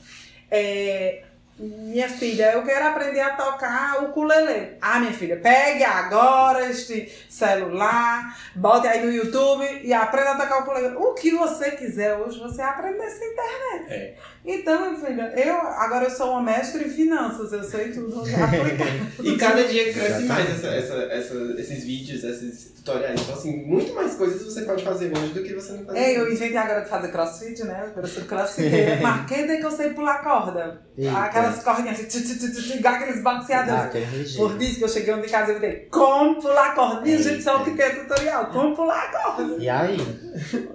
é, 0.49 1.23
Minha 1.57 2.09
filha, 2.09 2.53
eu 2.53 2.63
quero 2.63 2.87
aprender 2.87 3.19
a 3.19 3.35
tocar 3.35 4.01
o 4.01 4.05
ukulele. 4.05 4.75
Ah, 4.81 4.99
minha 4.99 5.13
filha, 5.13 5.37
pegue 5.37 5.83
agora 5.83 6.67
este 6.67 7.11
celular, 7.29 8.35
bote 8.55 8.87
aí 8.87 9.05
no 9.05 9.11
YouTube 9.11 9.63
e 9.83 9.93
aprenda 9.93 10.31
a 10.31 10.37
tocar 10.37 10.59
o 10.59 10.61
ukulele. 10.63 10.95
O 10.95 11.13
que 11.13 11.31
você 11.31 11.71
quiser 11.71 12.17
hoje, 12.17 12.39
você 12.39 12.61
aprende 12.61 12.97
nessa 12.97 13.23
internet. 13.23 13.93
É. 13.93 14.15
Então, 14.45 14.91
minha 14.91 14.99
filha, 15.05 15.33
eu 15.37 15.55
agora 15.55 16.03
eu 16.05 16.09
sou 16.09 16.31
uma 16.31 16.41
mestre 16.43 16.83
em 16.85 16.89
finanças, 16.89 17.53
eu 17.53 17.63
sei 17.63 17.91
tudo. 17.91 18.21
E 19.23 19.37
cada 19.37 19.63
dia 19.63 19.83
cresce 19.93 20.23
Exatamente. 20.23 20.27
mais 20.27 20.49
essa, 20.49 20.67
essa, 20.67 20.93
essa- 21.13 21.55
esses 21.57 21.83
vídeos, 21.85 22.23
esses 22.25 22.73
tutoriais. 22.73 23.21
Então, 23.21 23.35
assim, 23.35 23.63
muito 23.65 23.93
mais 23.93 24.15
coisas 24.15 24.41
você 24.43 24.63
pode 24.63 24.83
fazer 24.83 25.11
hoje 25.17 25.33
do 25.33 25.41
que 25.43 25.53
você 25.53 25.71
não 25.73 25.85
fazia. 25.85 26.01
É, 26.01 26.17
eu 26.17 26.29
inventei 26.29 26.57
agora 26.57 26.81
de 26.81 26.89
fazer 26.89 27.07
crossfit, 27.09 27.63
né? 27.63 27.83
Agora 27.87 28.05
eu 28.05 28.07
sou 28.07 28.23
crossfiteira. 28.25 28.99
Mas 29.01 29.25
quem 29.29 29.47
tem 29.47 29.59
que 29.59 29.65
eu 29.65 29.71
sei 29.71 29.91
pular 29.91 30.21
corda? 30.21 30.81
Eita. 30.97 31.17
Aquelas 31.17 31.63
cordinhas 31.63 31.99
assim, 31.99 32.07
tchu, 32.07 32.37
tchu, 32.51 32.77
igual 32.77 32.95
aqueles 32.95 33.19
Ah, 33.19 33.21
balanceadores. 33.21 33.81
aquele 33.85 34.33
Por 34.35 34.61
isso 34.61 34.77
que 34.77 34.83
eu 34.83 34.89
cheguei 34.89 35.13
em 35.13 35.21
casa 35.21 35.51
e 35.51 35.55
falei, 35.55 35.87
como 35.89 36.41
pular 36.41 36.75
corda? 36.75 37.01
Minha 37.01 37.17
gente, 37.23 37.41
só 37.41 37.61
o 37.61 37.63
que 37.63 37.71
tem 37.71 37.85
é 37.85 37.89
tutorial, 37.91 38.47
como 38.47 38.75
pular 38.75 39.09
corda. 39.11 39.55
E 39.57 39.69
aí? 39.69 39.97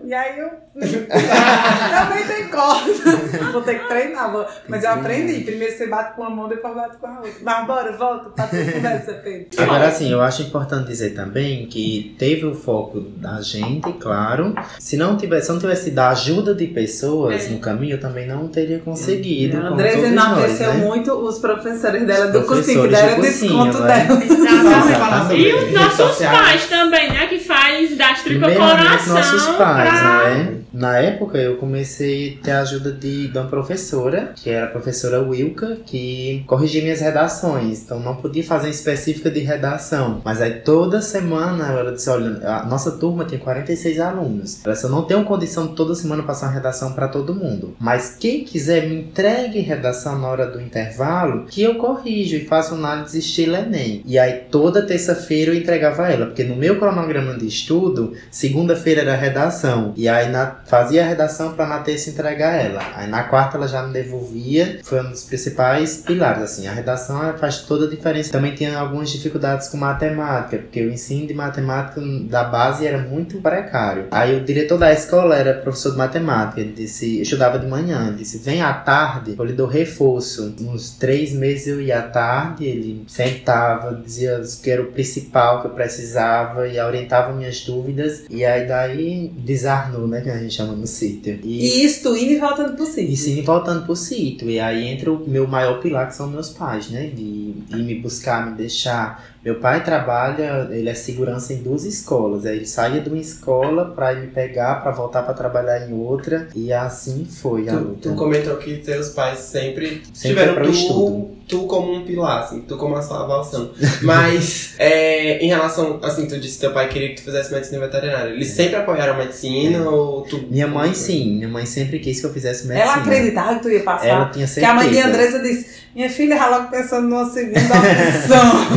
E 0.04 0.14
aí 0.14 0.38
eu 0.38 0.48
também 0.78 2.26
tem 2.26 2.48
corda. 2.48 3.57
Vou 3.58 3.62
ter 3.62 3.80
que 3.80 3.88
treinar, 3.88 4.30
vou- 4.30 4.46
mas 4.68 4.84
eu 4.84 4.90
aprendi. 4.90 5.40
Primeiro 5.40 5.76
você 5.76 5.86
bate 5.88 6.14
com 6.14 6.22
uma 6.22 6.30
mão, 6.30 6.48
depois 6.48 6.74
bate 6.74 6.96
com 6.98 7.06
a 7.08 7.16
outra. 7.16 7.32
Mas 7.42 7.66
bora, 7.66 7.92
volta 7.96 8.30
pra 8.30 8.46
tua 8.46 8.58
conversa, 8.58 9.12
Pedro. 9.14 9.46
Agora, 9.58 9.88
assim, 9.88 10.12
eu 10.12 10.20
acho 10.22 10.42
importante 10.42 10.86
dizer 10.86 11.10
também 11.10 11.66
que 11.66 12.14
teve 12.18 12.46
o 12.46 12.54
foco 12.54 13.00
da 13.00 13.40
gente, 13.40 13.92
claro. 13.94 14.54
Se 14.78 14.96
não 14.96 15.16
tivesse, 15.16 15.46
se 15.46 15.52
não 15.52 15.58
tivesse 15.58 15.90
da 15.90 16.10
ajuda 16.10 16.54
de 16.54 16.66
pessoas 16.68 17.46
É. 17.46 17.48
no 17.48 17.58
caminho, 17.58 17.94
eu 17.94 18.00
também 18.00 18.26
não 18.28 18.46
teria 18.48 18.78
conseguido. 18.78 19.58
A 19.58 19.68
todos 19.70 19.84
enalteceu 19.84 20.74
né? 20.74 20.84
muito 20.86 21.12
os 21.12 21.38
professores 21.38 22.06
dela 22.06 22.26
Os 22.26 22.32
do 22.32 22.42
cursinho, 22.44 22.82
que 22.82 22.88
deram 22.88 23.20
desconto 23.20 23.78
né? 23.80 24.06
dela. 24.06 24.18
Exatamente. 24.24 24.88
Exatamente. 24.88 25.40
E 25.42 25.54
os 25.54 25.72
nossos 25.98 26.18
pais 26.26 26.66
também, 26.68 27.08
né? 27.12 27.26
Que 27.26 27.38
faz 27.38 27.96
das 27.96 28.22
tripas 28.22 28.50
Primeiramente, 28.52 28.88
coração. 28.88 29.14
nossos 29.14 29.46
pais, 29.56 29.90
pra- 29.90 30.02
não 30.04 30.20
é? 30.22 30.48
Na 30.72 30.98
época, 30.98 31.38
eu 31.38 31.56
comecei 31.56 32.38
a 32.40 32.44
ter 32.44 32.50
a 32.52 32.60
ajuda 32.60 32.92
de, 32.92 33.28
de 33.28 33.38
uma 33.38 33.48
professora, 33.48 34.32
que 34.36 34.50
era 34.50 34.66
a 34.66 34.70
professora 34.70 35.20
Wilka, 35.20 35.78
que 35.86 36.42
corrigia 36.46 36.82
minhas 36.82 37.00
redações. 37.00 37.82
Então, 37.82 38.00
não 38.00 38.16
podia 38.16 38.44
fazer 38.44 38.68
específica 38.70 39.30
de 39.30 39.40
redação. 39.40 40.20
Mas 40.24 40.40
aí, 40.40 40.60
toda 40.60 41.00
semana, 41.00 41.68
ela 41.72 41.92
disse, 41.92 42.10
olha, 42.10 42.38
a 42.48 42.64
nossa 42.66 42.92
turma 42.92 43.24
tem 43.24 43.38
46 43.38 43.98
alunos. 44.00 44.64
Ela 44.64 44.74
disse, 44.74 44.86
eu 44.86 44.90
não 44.90 45.02
tenho 45.02 45.24
condição 45.24 45.66
de 45.68 45.74
toda 45.74 45.94
semana 45.94 46.22
passar 46.22 46.46
uma 46.46 46.52
redação 46.54 46.92
para 46.92 47.08
todo 47.08 47.34
mundo. 47.34 47.74
Mas 47.78 48.16
quem 48.18 48.44
quiser, 48.44 48.88
me 48.88 48.96
entregue 49.02 49.60
redação 49.60 50.18
na 50.18 50.28
hora 50.28 50.46
do 50.46 50.60
intervalo, 50.60 51.46
que 51.46 51.62
eu 51.62 51.76
corrijo 51.76 52.36
e 52.36 52.44
faço 52.46 52.74
análise 52.74 53.18
estilo 53.18 53.56
Enem. 53.56 54.02
E 54.06 54.18
aí, 54.18 54.44
toda 54.50 54.82
terça-feira 54.86 55.52
eu 55.52 55.54
entregava 55.56 56.08
ela, 56.10 56.26
porque 56.26 56.44
no 56.44 56.56
meu 56.56 56.78
cronograma 56.78 57.34
de 57.36 57.46
estudo, 57.46 58.12
segunda-feira 58.30 59.02
era 59.02 59.16
redação. 59.16 59.92
E 59.96 60.08
aí 60.08 60.30
na- 60.30 60.58
fazia 60.68 61.04
a 61.04 61.08
redação 61.08 61.54
para 61.54 61.66
na 61.66 61.78
terça 61.80 62.10
entregar 62.10 62.54
ela. 62.54 62.80
Aí 62.94 63.08
na 63.08 63.24
quarta 63.24 63.56
ela 63.56 63.66
já 63.66 63.82
me 63.82 63.92
devolvia. 63.92 64.80
Foi 64.82 65.00
um 65.00 65.10
dos 65.10 65.24
principais 65.24 65.98
pilares, 65.98 66.42
assim. 66.42 66.66
A 66.66 66.72
redação 66.72 67.36
faz 67.38 67.58
toda 67.58 67.86
a 67.86 67.90
diferença. 67.90 68.30
Também 68.30 68.54
tinha 68.54 68.78
algumas 68.78 69.10
dificuldades 69.10 69.68
com 69.68 69.76
matemática, 69.76 70.58
porque 70.58 70.84
o 70.84 70.92
ensino 70.92 71.26
de 71.26 71.34
matemática 71.34 72.00
da 72.28 72.44
base 72.44 72.86
era 72.86 72.98
muito 72.98 73.40
precário. 73.40 74.06
Aí 74.10 74.36
o 74.36 74.44
diretor 74.44 74.78
da 74.78 74.92
escola 74.92 75.34
era 75.36 75.54
professor 75.54 75.92
de 75.92 75.98
matemática. 75.98 76.60
Ele 76.60 76.72
disse, 76.72 77.16
eu 77.16 77.22
estudava 77.22 77.58
de 77.58 77.66
manhã, 77.66 78.08
ele 78.08 78.16
disse, 78.16 78.38
vem 78.38 78.62
à 78.62 78.72
tarde, 78.72 79.34
eu 79.38 79.44
lhe 79.44 79.52
dou 79.52 79.66
reforço. 79.66 80.54
Uns 80.60 80.90
três 80.90 81.32
meses 81.32 81.66
eu 81.66 81.80
ia 81.80 82.00
à 82.00 82.02
tarde, 82.02 82.64
ele 82.64 83.04
sentava, 83.06 83.94
dizia 83.94 84.40
que 84.62 84.70
era 84.70 84.82
o 84.82 84.92
principal 84.92 85.60
que 85.60 85.68
eu 85.68 85.70
precisava 85.70 86.68
e 86.68 86.78
orientava 86.78 87.32
minhas 87.32 87.60
dúvidas. 87.62 88.24
E 88.28 88.44
aí 88.44 88.66
daí 88.66 89.32
desarnou, 89.38 90.06
né, 90.06 90.20
que 90.20 90.30
a 90.30 90.38
gente 90.38 90.57
chama 90.58 90.74
no 90.74 90.86
sítio. 90.86 91.38
E, 91.42 91.66
E 91.66 91.84
isto 91.84 92.16
indo 92.16 92.32
e 92.32 92.38
voltando 92.38 92.74
pro 92.76 92.84
sítio. 92.86 93.12
e 93.12 93.16
sim, 93.16 93.42
voltando 93.42 93.84
pro 93.86 93.96
sítio. 93.96 94.50
E 94.50 94.58
aí 94.60 94.86
entra 94.88 95.12
o 95.12 95.28
meu 95.28 95.46
maior 95.46 95.80
pilar, 95.80 96.08
que 96.08 96.14
são 96.16 96.28
meus 96.30 96.50
pais, 96.50 96.88
né? 96.90 97.06
De 97.08 97.47
ir 97.70 97.82
me 97.82 97.94
buscar, 97.96 98.46
me 98.50 98.56
deixar. 98.56 99.24
Meu 99.44 99.60
pai 99.60 99.82
trabalha, 99.84 100.68
ele 100.70 100.88
é 100.88 100.94
segurança 100.94 101.52
em 101.52 101.62
duas 101.62 101.84
escolas. 101.84 102.44
Aí 102.44 102.56
ele 102.56 102.66
saía 102.66 103.00
de 103.00 103.08
uma 103.08 103.18
escola 103.18 103.86
pra 103.94 104.12
ir 104.12 104.20
me 104.22 104.26
pegar, 104.26 104.82
pra 104.82 104.90
voltar 104.90 105.22
pra 105.22 105.32
trabalhar 105.32 105.88
em 105.88 105.94
outra. 105.94 106.48
E 106.54 106.72
assim 106.72 107.24
foi 107.24 107.68
a 107.68 107.72
Tu, 107.72 107.78
luta. 107.78 108.08
tu 108.10 108.14
comentou 108.16 108.56
que 108.56 108.76
teus 108.78 109.10
pais 109.10 109.38
sempre, 109.38 110.02
Sempre 110.12 110.28
tiveram 110.30 110.54
para 110.54 110.64
tu, 110.64 110.70
estudo. 110.70 111.30
tu 111.48 111.66
como 111.66 111.94
um 111.94 112.04
pilar, 112.04 112.42
assim, 112.42 112.60
tu 112.62 112.76
como 112.76 112.96
a 112.96 113.00
salvação. 113.02 113.70
Mas, 114.02 114.74
é, 114.78 115.38
em 115.38 115.48
relação, 115.48 116.00
assim, 116.02 116.26
tu 116.26 116.38
disse 116.38 116.54
que 116.56 116.60
teu 116.62 116.72
pai 116.72 116.88
queria 116.88 117.10
que 117.10 117.16
tu 117.16 117.22
fizesse 117.22 117.52
medicina 117.52 117.78
veterinária. 117.80 118.30
Eles 118.30 118.48
sempre 118.48 118.76
apoiaram 118.76 119.14
a 119.14 119.18
medicina 119.18 119.88
ou 119.88 120.22
tu... 120.22 120.46
Minha 120.50 120.66
mãe 120.66 120.92
sim, 120.92 121.36
minha 121.36 121.48
mãe 121.48 121.64
sempre 121.64 122.00
quis 122.00 122.20
que 122.20 122.26
eu 122.26 122.32
fizesse 122.32 122.66
medicina. 122.66 122.92
Ela 122.92 123.02
acreditava 123.02 123.54
que 123.54 123.62
tu 123.62 123.70
ia 123.70 123.82
passar. 123.82 124.06
Ela 124.06 124.24
tinha 124.30 124.46
que 124.46 124.52
certeza. 124.52 124.72
a 124.72 124.74
mãe 124.74 124.90
de 124.90 124.98
Andressa 125.00 125.38
disse, 125.40 125.78
minha 125.94 126.10
filha 126.10 126.36
já 126.36 126.48
logo 126.48 126.70
pensando 126.70 127.08
numa 127.08 127.30
segunda 127.30 127.57
opção. 127.66 128.68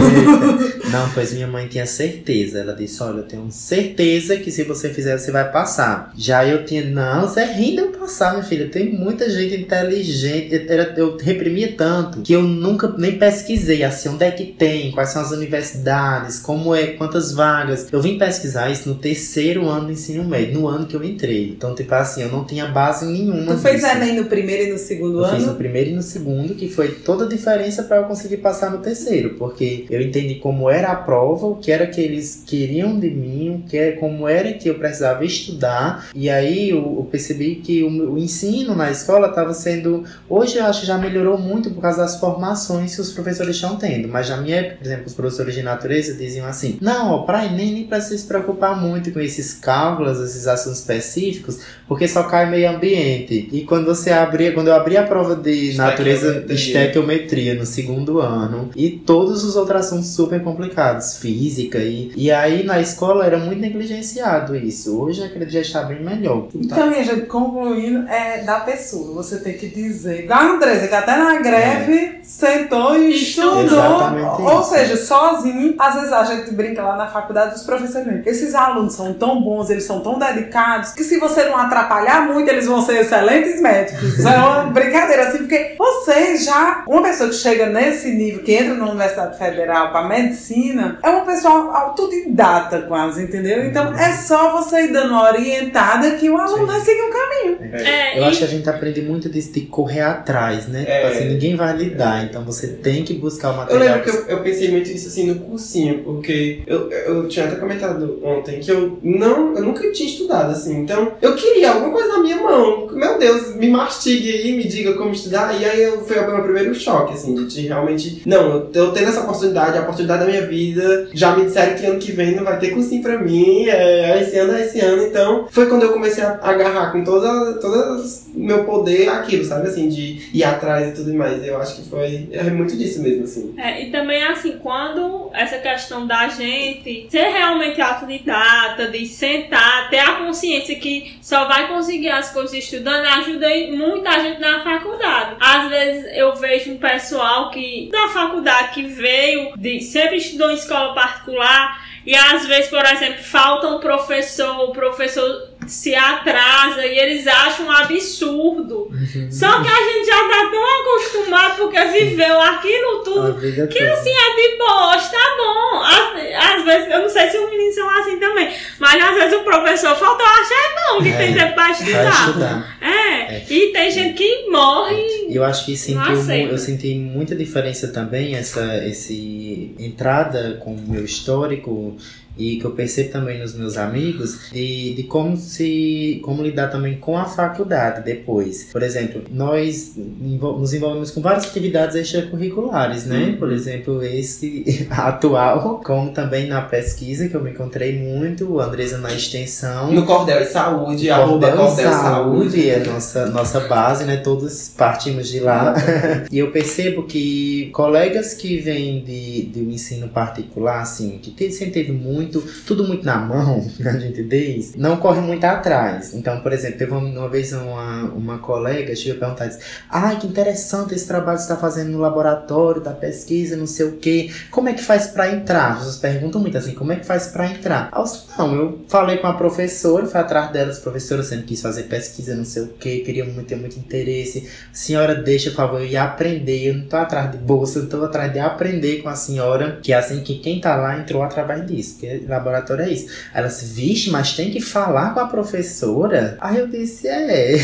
Não, 0.91 1.09
pois 1.13 1.33
minha 1.33 1.47
mãe 1.47 1.67
tinha 1.67 1.85
certeza. 1.85 2.59
Ela 2.59 2.73
disse: 2.73 3.01
Olha, 3.01 3.19
eu 3.19 3.23
tenho 3.23 3.51
certeza 3.51 4.37
que 4.37 4.51
se 4.51 4.63
você 4.63 4.89
fizer, 4.89 5.17
você 5.17 5.31
vai 5.31 5.49
passar. 5.51 6.11
Já 6.17 6.45
eu 6.45 6.65
tinha, 6.65 6.83
não, 6.85 7.21
você 7.21 7.41
é 7.41 7.53
rindo 7.53 7.87
passar, 8.01 8.31
minha 8.31 8.43
filha. 8.43 8.67
Tem 8.67 8.91
muita 8.91 9.29
gente 9.29 9.55
inteligente. 9.55 10.67
Eu, 10.97 11.17
reprimia 11.17 11.73
tanto 11.77 12.21
que 12.21 12.33
eu 12.33 12.41
nunca 12.41 12.93
nem 12.97 13.17
pesquisei 13.17 13.83
assim, 13.83 14.09
onde 14.09 14.25
é 14.25 14.31
que 14.31 14.45
tem, 14.45 14.91
quais 14.91 15.09
são 15.09 15.21
as 15.21 15.31
universidades, 15.31 16.39
como 16.39 16.73
é, 16.75 16.87
quantas 16.87 17.31
vagas. 17.31 17.87
Eu 17.91 18.01
vim 18.01 18.17
pesquisar 18.17 18.69
isso 18.69 18.89
no 18.89 18.95
terceiro 18.95 19.67
ano 19.67 19.85
do 19.85 19.91
ensino 19.91 20.23
médio, 20.23 20.59
no 20.59 20.67
ano 20.67 20.87
que 20.87 20.95
eu 20.95 21.03
entrei. 21.03 21.49
Então, 21.49 21.75
tipo 21.75 21.93
assim, 21.93 22.23
eu 22.23 22.29
não 22.29 22.43
tinha 22.43 22.65
base 22.67 23.05
nenhuma. 23.05 23.53
tu 23.53 23.59
fez 23.59 23.81
disso. 23.81 23.87
Enem 23.87 24.15
no 24.15 24.25
primeiro 24.25 24.63
e 24.63 24.71
no 24.71 24.77
segundo 24.77 25.19
Eu 25.19 25.29
fiz 25.29 25.43
no 25.43 25.49
ano? 25.49 25.57
primeiro 25.57 25.91
e 25.91 25.93
no 25.93 26.01
segundo, 26.01 26.55
que 26.55 26.67
foi 26.67 26.89
toda 26.89 27.25
a 27.25 27.27
diferença 27.27 27.83
para 27.83 27.97
eu 27.97 28.03
conseguir 28.05 28.37
passar 28.37 28.71
no 28.71 28.79
terceiro, 28.79 29.35
porque 29.37 29.85
eu 29.89 30.01
entendi 30.01 30.35
como 30.35 30.69
era 30.69 30.89
a 30.89 30.95
prova, 30.95 31.45
o 31.47 31.55
que 31.55 31.71
era 31.71 31.85
que 31.85 32.01
eles 32.01 32.43
queriam 32.45 32.99
de 32.99 33.09
mim, 33.09 33.55
o 33.55 33.69
que 33.69 33.77
era, 33.77 33.97
como 33.97 34.27
era 34.27 34.53
que 34.53 34.69
eu 34.69 34.75
precisava 34.75 35.23
estudar, 35.23 36.09
e 36.15 36.29
aí 36.29 36.69
eu, 36.69 36.77
eu 36.77 37.07
percebi 37.11 37.55
que 37.55 37.83
o, 37.83 38.00
o 38.09 38.17
ensino 38.17 38.75
na 38.75 38.89
escola 38.89 39.27
estava 39.27 39.53
sendo. 39.53 40.03
Hoje 40.29 40.57
eu 40.57 40.65
acho 40.65 40.81
que 40.81 40.87
já 40.87 40.97
melhorou 40.97 41.37
muito 41.37 41.71
por 41.71 41.81
causa 41.81 41.99
das 41.99 42.19
formações 42.19 42.95
que 42.95 43.01
os 43.01 43.11
professores 43.11 43.55
estão 43.55 43.75
tendo, 43.75 44.07
mas 44.07 44.29
na 44.29 44.37
minha 44.37 44.57
época, 44.57 44.77
por 44.77 44.85
exemplo, 44.85 45.03
os 45.07 45.13
professores 45.13 45.53
de 45.53 45.61
natureza 45.61 46.13
diziam 46.13 46.47
assim: 46.47 46.77
não, 46.81 47.11
ó, 47.11 47.17
para 47.23 47.45
Enem 47.45 47.73
nem 47.73 47.83
precisa 47.85 48.17
se 48.17 48.27
preocupar 48.27 48.79
muito 48.79 49.11
com 49.11 49.19
esses 49.19 49.53
cálculos, 49.53 50.19
esses 50.19 50.47
assuntos 50.47 50.79
específicos, 50.79 51.59
porque 51.87 52.07
só 52.07 52.23
cai 52.23 52.49
meio 52.49 52.69
ambiente. 52.69 53.49
E 53.51 53.61
quando 53.61 53.85
você 53.85 54.11
abria, 54.11 54.53
quando 54.53 54.67
eu 54.67 54.75
abri 54.75 54.97
a 54.97 55.03
prova 55.03 55.35
de 55.35 55.73
natureza 55.75 56.45
Estequiometria. 56.49 57.55
no 57.55 57.65
segundo 57.65 58.19
ano 58.19 58.69
e 58.75 58.89
todos 58.89 59.43
os 59.43 59.55
outros 59.55 59.81
assuntos 59.85 60.09
super 60.09 60.41
complicados, 60.41 61.17
física 61.17 61.77
e 61.79 62.11
e 62.15 62.31
aí 62.31 62.63
na 62.63 62.79
escola 62.79 63.25
era 63.25 63.37
muito 63.37 63.59
negligenciado 63.59 64.55
isso. 64.55 64.99
Hoje 64.99 65.21
eu 65.21 65.25
acredito 65.25 65.51
já 65.51 65.61
está 65.61 65.83
bem 65.83 66.01
melhor. 66.01 66.47
Então, 66.55 66.89
minha 66.89 67.03
gente, 67.03 67.25
concluindo, 67.25 67.80
é 68.09 68.43
da 68.43 68.59
pessoa. 68.61 69.13
Você 69.15 69.37
tem 69.37 69.57
que 69.57 69.67
dizer. 69.67 70.23
Igual 70.23 70.39
a 70.39 70.43
Andressa, 70.43 70.87
que 70.87 70.95
até 70.95 71.15
na 71.15 71.39
greve 71.39 72.19
sentou 72.23 72.95
e 72.95 73.11
estudou. 73.11 73.63
Exatamente 73.63 74.41
Ou 74.41 74.61
isso. 74.61 74.69
seja, 74.69 74.97
sozinho. 74.97 75.75
Às 75.77 75.95
vezes 75.95 76.13
a 76.13 76.23
gente 76.23 76.51
brinca 76.53 76.81
lá 76.81 76.95
na 76.95 77.07
faculdade 77.07 77.53
dos 77.53 77.63
professores. 77.63 78.25
Esses 78.25 78.55
alunos 78.55 78.93
são 78.93 79.13
tão 79.13 79.41
bons, 79.41 79.69
eles 79.69 79.83
são 79.83 80.01
tão 80.01 80.17
dedicados, 80.17 80.91
que 80.91 81.03
se 81.03 81.19
você 81.19 81.45
não 81.45 81.57
atrapalhar 81.57 82.25
muito, 82.27 82.49
eles 82.49 82.65
vão 82.65 82.81
ser 82.81 83.01
excelentes 83.01 83.61
médicos. 83.61 84.23
É 84.25 84.37
uma 84.37 84.63
brincadeira, 84.71 85.27
assim, 85.27 85.39
porque 85.39 85.75
vocês 85.77 86.45
já. 86.45 86.83
Uma 86.87 87.03
pessoa 87.03 87.29
que 87.29 87.35
chega 87.35 87.67
nesse 87.67 88.11
nível, 88.11 88.43
que 88.43 88.53
entra 88.53 88.73
na 88.73 88.85
Universidade 88.85 89.37
Federal 89.37 89.91
para 89.91 90.07
medicina, 90.07 90.99
é 91.03 91.09
uma 91.09 91.25
pessoa 91.25 91.77
autodidata, 91.77 92.81
quase, 92.83 93.23
entendeu? 93.23 93.65
Então 93.65 93.93
é 93.95 94.11
só 94.13 94.51
você 94.51 94.83
ir 94.83 94.91
dando 94.91 95.11
uma 95.11 95.23
orientada 95.29 96.11
que 96.11 96.29
o 96.29 96.37
aluno 96.37 96.67
vai 96.67 96.79
seguir 96.81 97.01
um 97.01 97.11
caminho. 97.11 97.70
É, 97.73 98.17
Eu 98.17 98.23
e- 98.23 98.25
acho 98.25 98.39
que 98.39 98.43
a 98.45 98.47
gente 98.47 98.69
aprende 98.69 99.01
muito 99.01 99.29
disso 99.29 99.51
de 99.53 99.61
correr 99.61 100.01
atrás, 100.01 100.67
né? 100.67 100.83
É. 100.87 101.01
Tipo 101.01 101.13
assim, 101.15 101.29
ninguém 101.29 101.55
vai 101.55 101.75
lhe 101.77 101.89
dar, 101.91 102.23
então 102.25 102.43
você 102.43 102.67
tem 102.67 103.03
que 103.03 103.13
buscar 103.13 103.49
o 103.49 103.51
Eu 103.53 103.57
material. 103.57 103.81
lembro 103.97 104.03
que 104.03 104.09
eu, 104.09 104.25
eu 104.37 104.43
pensei 104.43 104.71
muito 104.71 104.89
isso 104.91 105.07
assim 105.07 105.25
no 105.27 105.35
cursinho, 105.39 105.99
porque 106.03 106.61
eu, 106.67 106.89
eu 106.91 107.27
tinha 107.27 107.45
até 107.45 107.55
comentado 107.55 108.19
ontem 108.23 108.59
que 108.59 108.71
eu 108.71 108.97
não, 109.03 109.55
eu 109.55 109.61
nunca 109.63 109.89
tinha 109.91 110.09
estudado 110.09 110.51
assim, 110.51 110.77
então 110.79 111.13
eu 111.21 111.35
queria 111.35 111.71
alguma 111.71 111.91
coisa 111.91 112.09
na 112.09 112.19
minha 112.19 112.37
mão. 112.37 112.87
Meu 112.91 113.17
Deus, 113.17 113.55
me 113.55 113.69
mastigue 113.69 114.29
aí, 114.31 114.55
me 114.57 114.63
diga 114.67 114.93
como 114.93 115.11
estudar. 115.11 115.59
E 115.59 115.65
aí 115.65 115.81
eu, 115.81 116.01
foi 116.03 116.17
o 116.19 116.27
meu 116.35 116.43
primeiro 116.43 116.73
choque, 116.75 117.13
assim, 117.13 117.33
de, 117.35 117.45
de 117.47 117.61
realmente, 117.67 118.21
não, 118.25 118.49
eu, 118.51 118.69
eu 118.73 118.91
tendo 118.91 119.09
essa 119.09 119.21
oportunidade, 119.21 119.77
a 119.77 119.81
oportunidade 119.81 120.19
da 120.25 120.29
minha 120.29 120.45
vida. 120.45 121.07
Já 121.13 121.35
me 121.35 121.45
disseram 121.45 121.75
que 121.75 121.85
ano 121.85 121.99
que 121.99 122.11
vem 122.11 122.35
não 122.35 122.43
vai 122.43 122.59
ter 122.59 122.71
cursinho 122.71 123.01
pra 123.01 123.17
mim, 123.17 123.67
é, 123.67 124.21
esse 124.21 124.37
ano 124.37 124.53
é 124.53 124.61
esse 124.65 124.79
ano. 124.79 125.03
Então, 125.03 125.47
foi 125.49 125.67
quando 125.67 125.83
eu 125.83 125.93
comecei 125.93 126.23
a 126.23 126.39
agarrar 126.41 126.91
com 126.91 127.03
toda, 127.03 127.53
todo 127.61 128.03
o 128.35 128.39
meu 128.39 128.65
poder 128.65 129.07
aquilo, 129.09 129.45
sabe? 129.45 129.67
Assim, 129.67 129.87
de 129.87 130.29
ir 130.33 130.43
atrás 130.43 130.89
e 130.89 130.93
tudo 130.93 131.13
mais. 131.13 131.45
Eu 131.45 131.57
acho 131.59 131.75
que 131.75 131.89
foi 131.89 132.27
é 132.31 132.43
muito 132.43 132.75
disso 132.75 133.01
mesmo, 133.01 133.23
assim. 133.23 133.53
É, 133.57 133.83
e 133.83 133.91
também 133.91 134.23
assim, 134.23 134.57
quando 134.61 135.29
essa 135.33 135.57
questão 135.57 136.07
da 136.07 136.27
gente 136.27 137.07
ser 137.09 137.29
realmente 137.29 137.79
autodidata, 137.81 138.87
de 138.87 139.05
sentar, 139.05 139.89
ter 139.89 139.99
a 139.99 140.13
consciência 140.15 140.75
que 140.75 141.17
só 141.21 141.47
vai 141.47 141.67
conseguir 141.67 142.09
as 142.09 142.31
coisas 142.31 142.53
estudando, 142.53 143.05
ajuda 143.05 143.47
muita 143.71 144.11
gente 144.21 144.39
na 144.39 144.63
faculdade. 144.63 145.35
Às 145.39 145.69
vezes 145.69 146.17
eu 146.17 146.35
vejo 146.35 146.71
um 146.71 146.77
pessoal 146.77 147.51
que 147.51 147.89
da 147.91 148.07
faculdade 148.09 148.73
que 148.73 148.83
veio, 148.83 149.53
de, 149.57 149.81
sempre 149.81 150.17
estudou 150.17 150.51
em 150.51 150.55
escola 150.55 150.93
particular, 150.93 151.91
e 152.05 152.15
às 152.15 152.47
vezes, 152.47 152.69
por 152.69 152.83
exemplo, 152.83 153.23
falta 153.23 153.67
um 153.67 153.79
professor, 153.79 154.69
o 154.69 154.71
professor 154.71 155.50
se 155.67 155.93
atrasa 155.95 156.85
e 156.85 156.97
eles 156.97 157.25
acham 157.27 157.67
um 157.67 157.71
absurdo. 157.71 158.89
Uhum. 158.91 159.31
Só 159.31 159.61
que 159.61 159.67
a 159.67 159.81
gente 159.91 160.05
já 160.05 160.17
tá 160.27 160.49
tão 160.51 160.81
acostumado 160.81 161.55
porque 161.57 161.79
viveu 161.85 162.39
aquilo 162.41 163.03
tudo 163.03 163.39
que 163.39 163.51
toda. 163.79 163.93
assim 163.93 164.09
é 164.09 164.35
de 164.51 164.57
boa, 164.57 164.97
tá 164.97 165.35
bom. 165.37 165.81
Às, 165.83 166.55
às 166.57 166.65
vezes, 166.65 166.91
eu 166.91 166.99
não 167.01 167.09
sei 167.09 167.29
se 167.29 167.37
os 167.37 167.49
meninos 167.49 167.75
são 167.75 167.89
assim 167.99 168.19
também, 168.19 168.53
mas 168.79 169.03
às 169.03 169.15
vezes 169.15 169.37
o 169.39 169.43
professor 169.43 169.95
faltou, 169.95 170.25
acha 170.25 170.53
é 170.53 170.93
bom 170.93 171.03
que 171.03 171.09
É, 171.09 171.17
tem 171.17 171.33
tempo 171.33 171.53
pra 171.55 171.71
estudar. 171.71 172.27
estudar. 172.27 172.77
É, 172.81 173.43
e 173.49 173.67
tem 173.71 173.91
gente 173.91 174.13
que 174.15 174.49
morre. 174.49 175.27
E 175.29 175.35
eu 175.35 175.43
acho 175.43 175.65
que 175.65 175.73
aceita. 175.73 176.51
eu 176.51 176.57
senti 176.57 176.95
muita 176.95 177.35
diferença 177.35 177.87
também, 177.89 178.35
essa 178.35 178.77
esse 178.85 179.73
entrada 179.79 180.57
com 180.59 180.73
o 180.73 180.81
meu 180.81 181.05
histórico 181.05 181.95
e 182.37 182.57
que 182.57 182.65
eu 182.65 182.71
percebo 182.71 183.11
também 183.11 183.39
nos 183.39 183.53
meus 183.53 183.77
amigos 183.77 184.49
de, 184.51 184.93
de 184.93 185.03
como 185.03 185.35
se 185.51 186.19
como 186.23 186.41
lidar 186.41 186.67
também 186.67 186.97
com 186.97 187.17
a 187.17 187.25
faculdade 187.25 188.03
depois. 188.03 188.69
Por 188.71 188.81
exemplo, 188.81 189.21
nós 189.29 189.93
nos 189.95 190.73
envolvemos 190.73 191.11
com 191.11 191.21
várias 191.21 191.45
atividades 191.45 191.95
extracurriculares, 191.95 193.05
né? 193.05 193.25
Uhum. 193.25 193.37
Por 193.37 193.51
exemplo, 193.51 194.03
esse 194.03 194.87
atual, 194.89 195.81
como 195.83 196.11
também 196.11 196.47
na 196.47 196.61
pesquisa 196.61 197.27
que 197.27 197.35
eu 197.35 197.43
me 197.43 197.51
encontrei 197.51 197.97
muito, 197.97 198.59
a 198.59 198.65
Andresa 198.65 198.97
na 198.97 199.13
extensão. 199.13 199.91
No 199.91 200.05
Cordel 200.05 200.41
e 200.41 200.45
Saúde, 200.45 201.09
arroba 201.09 201.51
Cordel 201.51 201.67
Cordel 201.67 201.89
e 201.89 201.93
Saúde. 201.93 202.51
Saúde 202.51 202.69
é 202.69 202.79
nossa, 202.79 203.25
nossa 203.27 203.59
base, 203.61 204.05
né? 204.05 204.17
Todos 204.17 204.69
partimos 204.69 205.27
de 205.27 205.39
lá. 205.39 205.75
e 206.31 206.37
eu 206.39 206.51
percebo 206.51 207.03
que 207.03 207.69
colegas 207.73 208.33
que 208.33 208.57
vêm 208.57 209.03
de, 209.03 209.43
de 209.43 209.61
um 209.61 209.69
ensino 209.69 210.07
particular, 210.09 210.81
assim, 210.81 211.17
que 211.17 211.51
sempre 211.51 211.73
teve 211.73 211.91
muito, 211.91 212.41
tudo 212.65 212.87
muito 212.87 213.05
na 213.05 213.17
mão, 213.17 213.65
a 213.85 213.97
gente 213.97 214.23
diz, 214.23 214.75
não 214.75 214.97
corre 214.97 215.21
muito 215.21 215.40
atrás. 215.45 216.13
Então, 216.13 216.41
por 216.41 216.51
exemplo, 216.53 216.77
teve 216.77 216.91
uma, 216.91 216.99
uma 216.99 217.29
vez 217.29 217.51
uma, 217.53 218.03
uma 218.05 218.37
colega 218.39 218.95
chegou 218.95 219.17
a 219.17 219.19
perguntar, 219.19 219.47
disse, 219.47 219.59
ai, 219.89 220.17
que 220.17 220.27
interessante 220.27 220.93
esse 220.93 221.07
trabalho 221.07 221.37
que 221.37 221.43
você 221.43 221.51
está 221.51 221.61
fazendo 221.61 221.91
no 221.91 221.99
laboratório, 221.99 222.81
da 222.81 222.91
pesquisa, 222.91 223.55
não 223.55 223.67
sei 223.67 223.85
o 223.87 223.97
quê. 223.97 224.31
Como 224.49 224.69
é 224.69 224.73
que 224.73 224.83
faz 224.83 225.07
para 225.07 225.31
entrar? 225.31 225.79
Vocês 225.79 225.97
perguntam 225.97 226.41
muito 226.41 226.57
assim, 226.57 226.73
como 226.73 226.91
é 226.91 226.95
que 226.95 227.05
faz 227.05 227.27
para 227.27 227.47
entrar? 227.47 227.89
Eu 227.95 228.03
disse, 228.03 228.23
não, 228.37 228.55
eu 228.55 228.85
falei 228.87 229.17
com 229.17 229.27
a 229.27 229.33
professora, 229.33 230.05
fui 230.05 230.19
atrás 230.19 230.51
delas, 230.51 230.79
professora, 230.79 231.23
não 231.31 231.43
quis 231.43 231.61
fazer 231.61 231.83
pesquisa, 231.83 232.35
não 232.35 232.45
sei 232.45 232.63
o 232.63 232.67
quê, 232.67 232.99
queria 233.05 233.25
muito, 233.25 233.47
ter 233.47 233.55
muito 233.55 233.77
interesse. 233.77 234.49
Senhora, 234.71 235.15
deixa, 235.15 235.49
por 235.49 235.57
favor, 235.57 235.81
eu 235.81 235.87
ia 235.87 236.03
aprender, 236.03 236.69
eu 236.69 236.73
não 236.75 236.85
tô 236.85 236.97
atrás 236.97 237.31
de 237.31 237.37
bolsa, 237.37 237.79
eu 237.79 237.89
tô 237.89 238.03
atrás 238.03 238.31
de 238.31 238.39
aprender 238.39 239.01
com 239.01 239.09
a 239.09 239.15
senhora, 239.15 239.79
que 239.81 239.93
é 239.93 239.97
assim 239.97 240.21
que 240.21 240.39
quem 240.39 240.59
tá 240.59 240.75
lá 240.75 240.99
entrou 240.99 241.23
através 241.23 241.65
disso, 241.65 241.95
porque 241.95 242.25
laboratório 242.27 242.85
é 242.85 242.89
isso. 242.89 243.07
Ela 243.33 243.47
disse, 243.47 243.65
vixe, 243.65 244.09
mas 244.09 244.33
tem 244.33 244.51
que 244.51 244.61
falar 244.61 245.13
com 245.13 245.19
a 245.19 245.27
professora? 245.31 246.37
Aí 246.39 246.57
eu 246.57 246.67
disse, 246.67 247.07
é. 247.07 247.55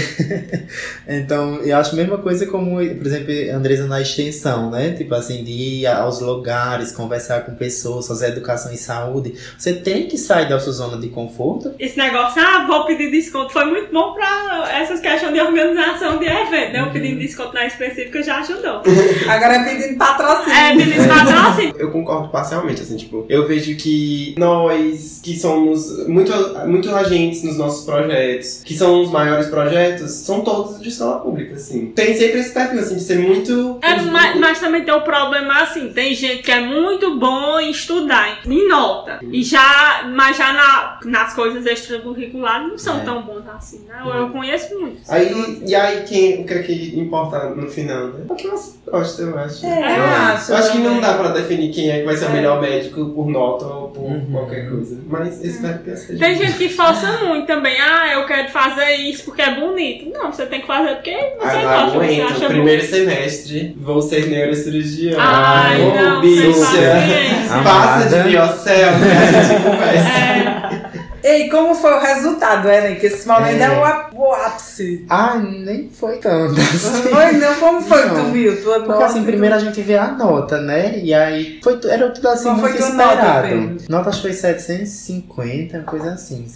então, 1.07 1.61
eu 1.61 1.77
acho 1.77 1.93
a 1.93 1.95
mesma 1.95 2.17
coisa 2.17 2.45
como, 2.47 2.77
por 2.77 3.05
exemplo, 3.05 3.33
Andresa 3.53 3.85
na 3.85 4.01
extensão, 4.01 4.71
né? 4.71 4.91
Tipo 4.91 5.13
assim, 5.15 5.43
de 5.43 5.51
ir 5.51 5.87
aos 5.87 6.21
lugares, 6.21 6.91
conversar 6.91 7.41
com 7.45 7.53
pessoas, 7.55 8.07
fazer 8.07 8.29
educação 8.29 8.71
e 8.73 8.77
saúde. 8.77 9.35
Você 9.57 9.73
tem 9.73 10.07
que 10.07 10.17
sair 10.17 10.49
da 10.49 10.59
sua 10.59 10.73
zona 10.73 10.97
de 10.97 11.09
conforto. 11.09 11.73
Esse 11.77 11.97
negócio, 11.97 12.41
ah, 12.41 12.65
vou 12.65 12.85
pedir 12.85 13.11
desconto, 13.11 13.51
foi 13.51 13.65
muito 13.65 13.91
bom 13.91 14.13
pra 14.13 14.69
essas 14.79 14.99
questões 14.99 15.33
de 15.33 15.39
organização 15.39 16.17
de 16.17 16.25
evento, 16.25 16.73
né? 16.73 16.83
O 16.83 16.91
pedindo 16.91 17.19
desconto 17.19 17.53
na 17.53 17.65
específica 17.65 18.23
já 18.23 18.39
ajudou. 18.39 18.81
Agora 19.27 19.55
é 19.55 19.63
pedindo 19.63 19.97
patrocínio. 19.97 20.57
É, 20.57 20.75
pedir 20.75 21.07
patrocínio. 21.07 21.75
Eu 21.77 21.91
concordo 21.91 22.29
parcialmente, 22.29 22.81
assim, 22.81 22.95
tipo, 22.95 23.25
eu 23.29 23.47
vejo 23.47 23.75
que 23.75 24.35
nós, 24.37 25.19
que 25.23 25.37
somos 25.37 26.07
muito, 26.07 26.31
muito 26.65 26.93
agentes 26.95 27.43
nos 27.43 27.56
nossos 27.57 27.85
projetos, 27.85 28.61
que 28.63 28.73
são 28.77 29.01
os 29.01 29.11
maiores 29.11 29.47
projetos, 29.47 30.11
são 30.11 30.41
todos 30.41 30.79
de 30.81 30.89
escola 30.89 31.19
pública, 31.19 31.55
assim. 31.55 31.87
Tem 31.95 32.15
sempre 32.15 32.39
esse 32.39 32.53
perfil, 32.53 32.79
assim, 32.79 32.95
de 32.95 33.01
ser 33.03 33.19
muito... 33.19 33.79
É, 33.81 33.95
mas, 34.01 34.39
mas 34.39 34.59
também 34.59 34.83
tem 34.83 34.93
o 34.93 35.01
problema 35.01 35.61
assim, 35.61 35.89
tem 35.93 36.13
gente 36.13 36.43
que 36.43 36.51
é 36.51 36.59
muito 36.61 37.17
bom 37.19 37.59
em 37.59 37.71
estudar, 37.71 38.39
em 38.45 38.67
nota. 38.67 39.19
E 39.31 39.43
já, 39.43 40.09
mas 40.13 40.37
já 40.37 40.53
na, 40.53 40.99
nas 41.05 41.33
coisas 41.33 41.65
extracurriculares 41.65 42.67
não 42.69 42.77
são 42.77 42.97
É. 42.97 43.03
tão 43.03 43.21
bons 43.23 43.43
assim, 43.55 43.85
né? 43.87 44.01
Eu, 44.05 44.13
eu 44.13 44.29
conheço 44.29 44.77
muito. 44.79 44.97
Aí, 45.09 45.61
e 45.65 45.75
aí, 45.75 46.03
quem, 46.03 46.41
o 46.41 46.45
que 46.45 46.53
é 46.53 46.63
que 46.63 46.99
importa 46.99 47.49
no 47.49 47.67
final, 47.67 48.07
né? 48.07 48.25
O 48.29 48.35
que 48.35 48.47
você 48.47 48.77
gosta, 48.89 49.21
eu 49.21 49.37
acho. 49.39 49.65
É, 49.65 49.69
eu 49.69 50.03
É. 50.03 50.15
acho. 50.33 50.51
Eu 50.51 50.57
acho 50.57 50.71
que 50.71 50.77
não 50.79 50.99
dá 50.99 51.13
pra 51.15 51.29
definir 51.31 51.71
quem 51.73 51.89
é 51.89 51.99
que 51.99 52.05
vai 52.05 52.15
ser 52.15 52.25
o 52.25 52.29
É. 52.29 52.33
melhor 52.33 52.61
médico 52.61 53.05
por 53.09 53.27
nota 53.27 53.65
ou 53.65 53.89
por 53.89 54.03
Uhum. 54.03 54.27
qualquer 54.31 54.69
coisa. 54.69 54.97
Mas 55.07 55.43
espero 55.43 55.79
que 55.79 55.95
seja. 55.95 56.19
Tem 56.19 56.35
gente 56.37 56.57
que 56.57 56.69
força 56.69 57.11
muito 57.25 57.46
também. 57.47 57.75
Ah, 57.79 58.11
eu 58.13 58.25
quero 58.27 58.49
fazer 58.49 58.91
isso 58.95 59.23
porque 59.25 59.41
é 59.41 59.55
bonito. 59.55 60.09
Não, 60.13 60.31
você 60.31 60.45
tem 60.45 60.61
que 60.61 60.67
fazer 60.67 60.95
porque 60.95 61.11
você 61.39 61.57
Ah, 61.57 61.85
não 61.85 61.91
gosta, 61.93 61.99
você 62.13 62.21
acha 62.21 62.45
Primeiro 62.47 62.81
bonito. 62.83 62.95
semestre, 62.95 63.75
vou 63.79 64.01
ser 64.01 64.27
neurocirurgião. 64.27 65.17
Ai, 65.19 65.81
Ô, 65.81 65.95
não, 65.95 66.21
bicha. 66.21 66.43
Passa 67.63 68.09
de 68.09 68.29
biocel, 68.29 68.91
né? 68.99 69.29
A 69.39 69.41
gente 69.43 69.63
conversa. 69.63 70.87
É, 71.23 71.41
Ei, 71.41 71.49
como 71.49 71.75
foi 71.75 71.91
o 71.93 71.99
resultado, 71.99 72.69
Ellen? 72.69 72.95
Que 72.95 73.07
esse 73.07 73.27
momento 73.27 73.59
é, 73.59 73.65
É. 73.65 73.69
o, 73.69 74.17
o 74.21 74.33
ápice. 74.33 75.05
Ah, 75.09 75.35
nem 75.35 75.89
foi 75.89 76.17
tanto. 76.19 76.53
assim. 76.61 77.09
Foi, 77.09 77.31
não? 77.33 77.55
Como 77.55 77.81
foi 77.81 78.03
que 78.03 78.09
tu 78.09 78.15
Não. 78.15 78.31
viu? 78.31 78.61
Tua 78.61 78.75
Porque 78.75 78.89
nota, 78.91 79.05
assim, 79.07 79.19
tu- 79.21 79.25
primeiro 79.25 79.55
a 79.55 79.59
gente 79.59 79.81
vê 79.81 79.97
a 79.97 80.07
nota, 80.11 80.61
né? 80.61 80.99
E 80.99 81.13
aí 81.13 81.59
foi, 81.61 81.79
era 81.89 82.09
tudo 82.11 82.29
assim 82.29 82.43
foi 82.59 82.71
muito 82.71 82.79
nota, 82.79 82.89
esperado. 83.13 83.47
Pedro? 83.49 83.77
Nota 83.89 84.09
acho 84.09 84.21
que 84.21 84.27
foi 84.27 84.33
750, 84.33 85.79
coisa 85.81 86.11
assim, 86.11 86.47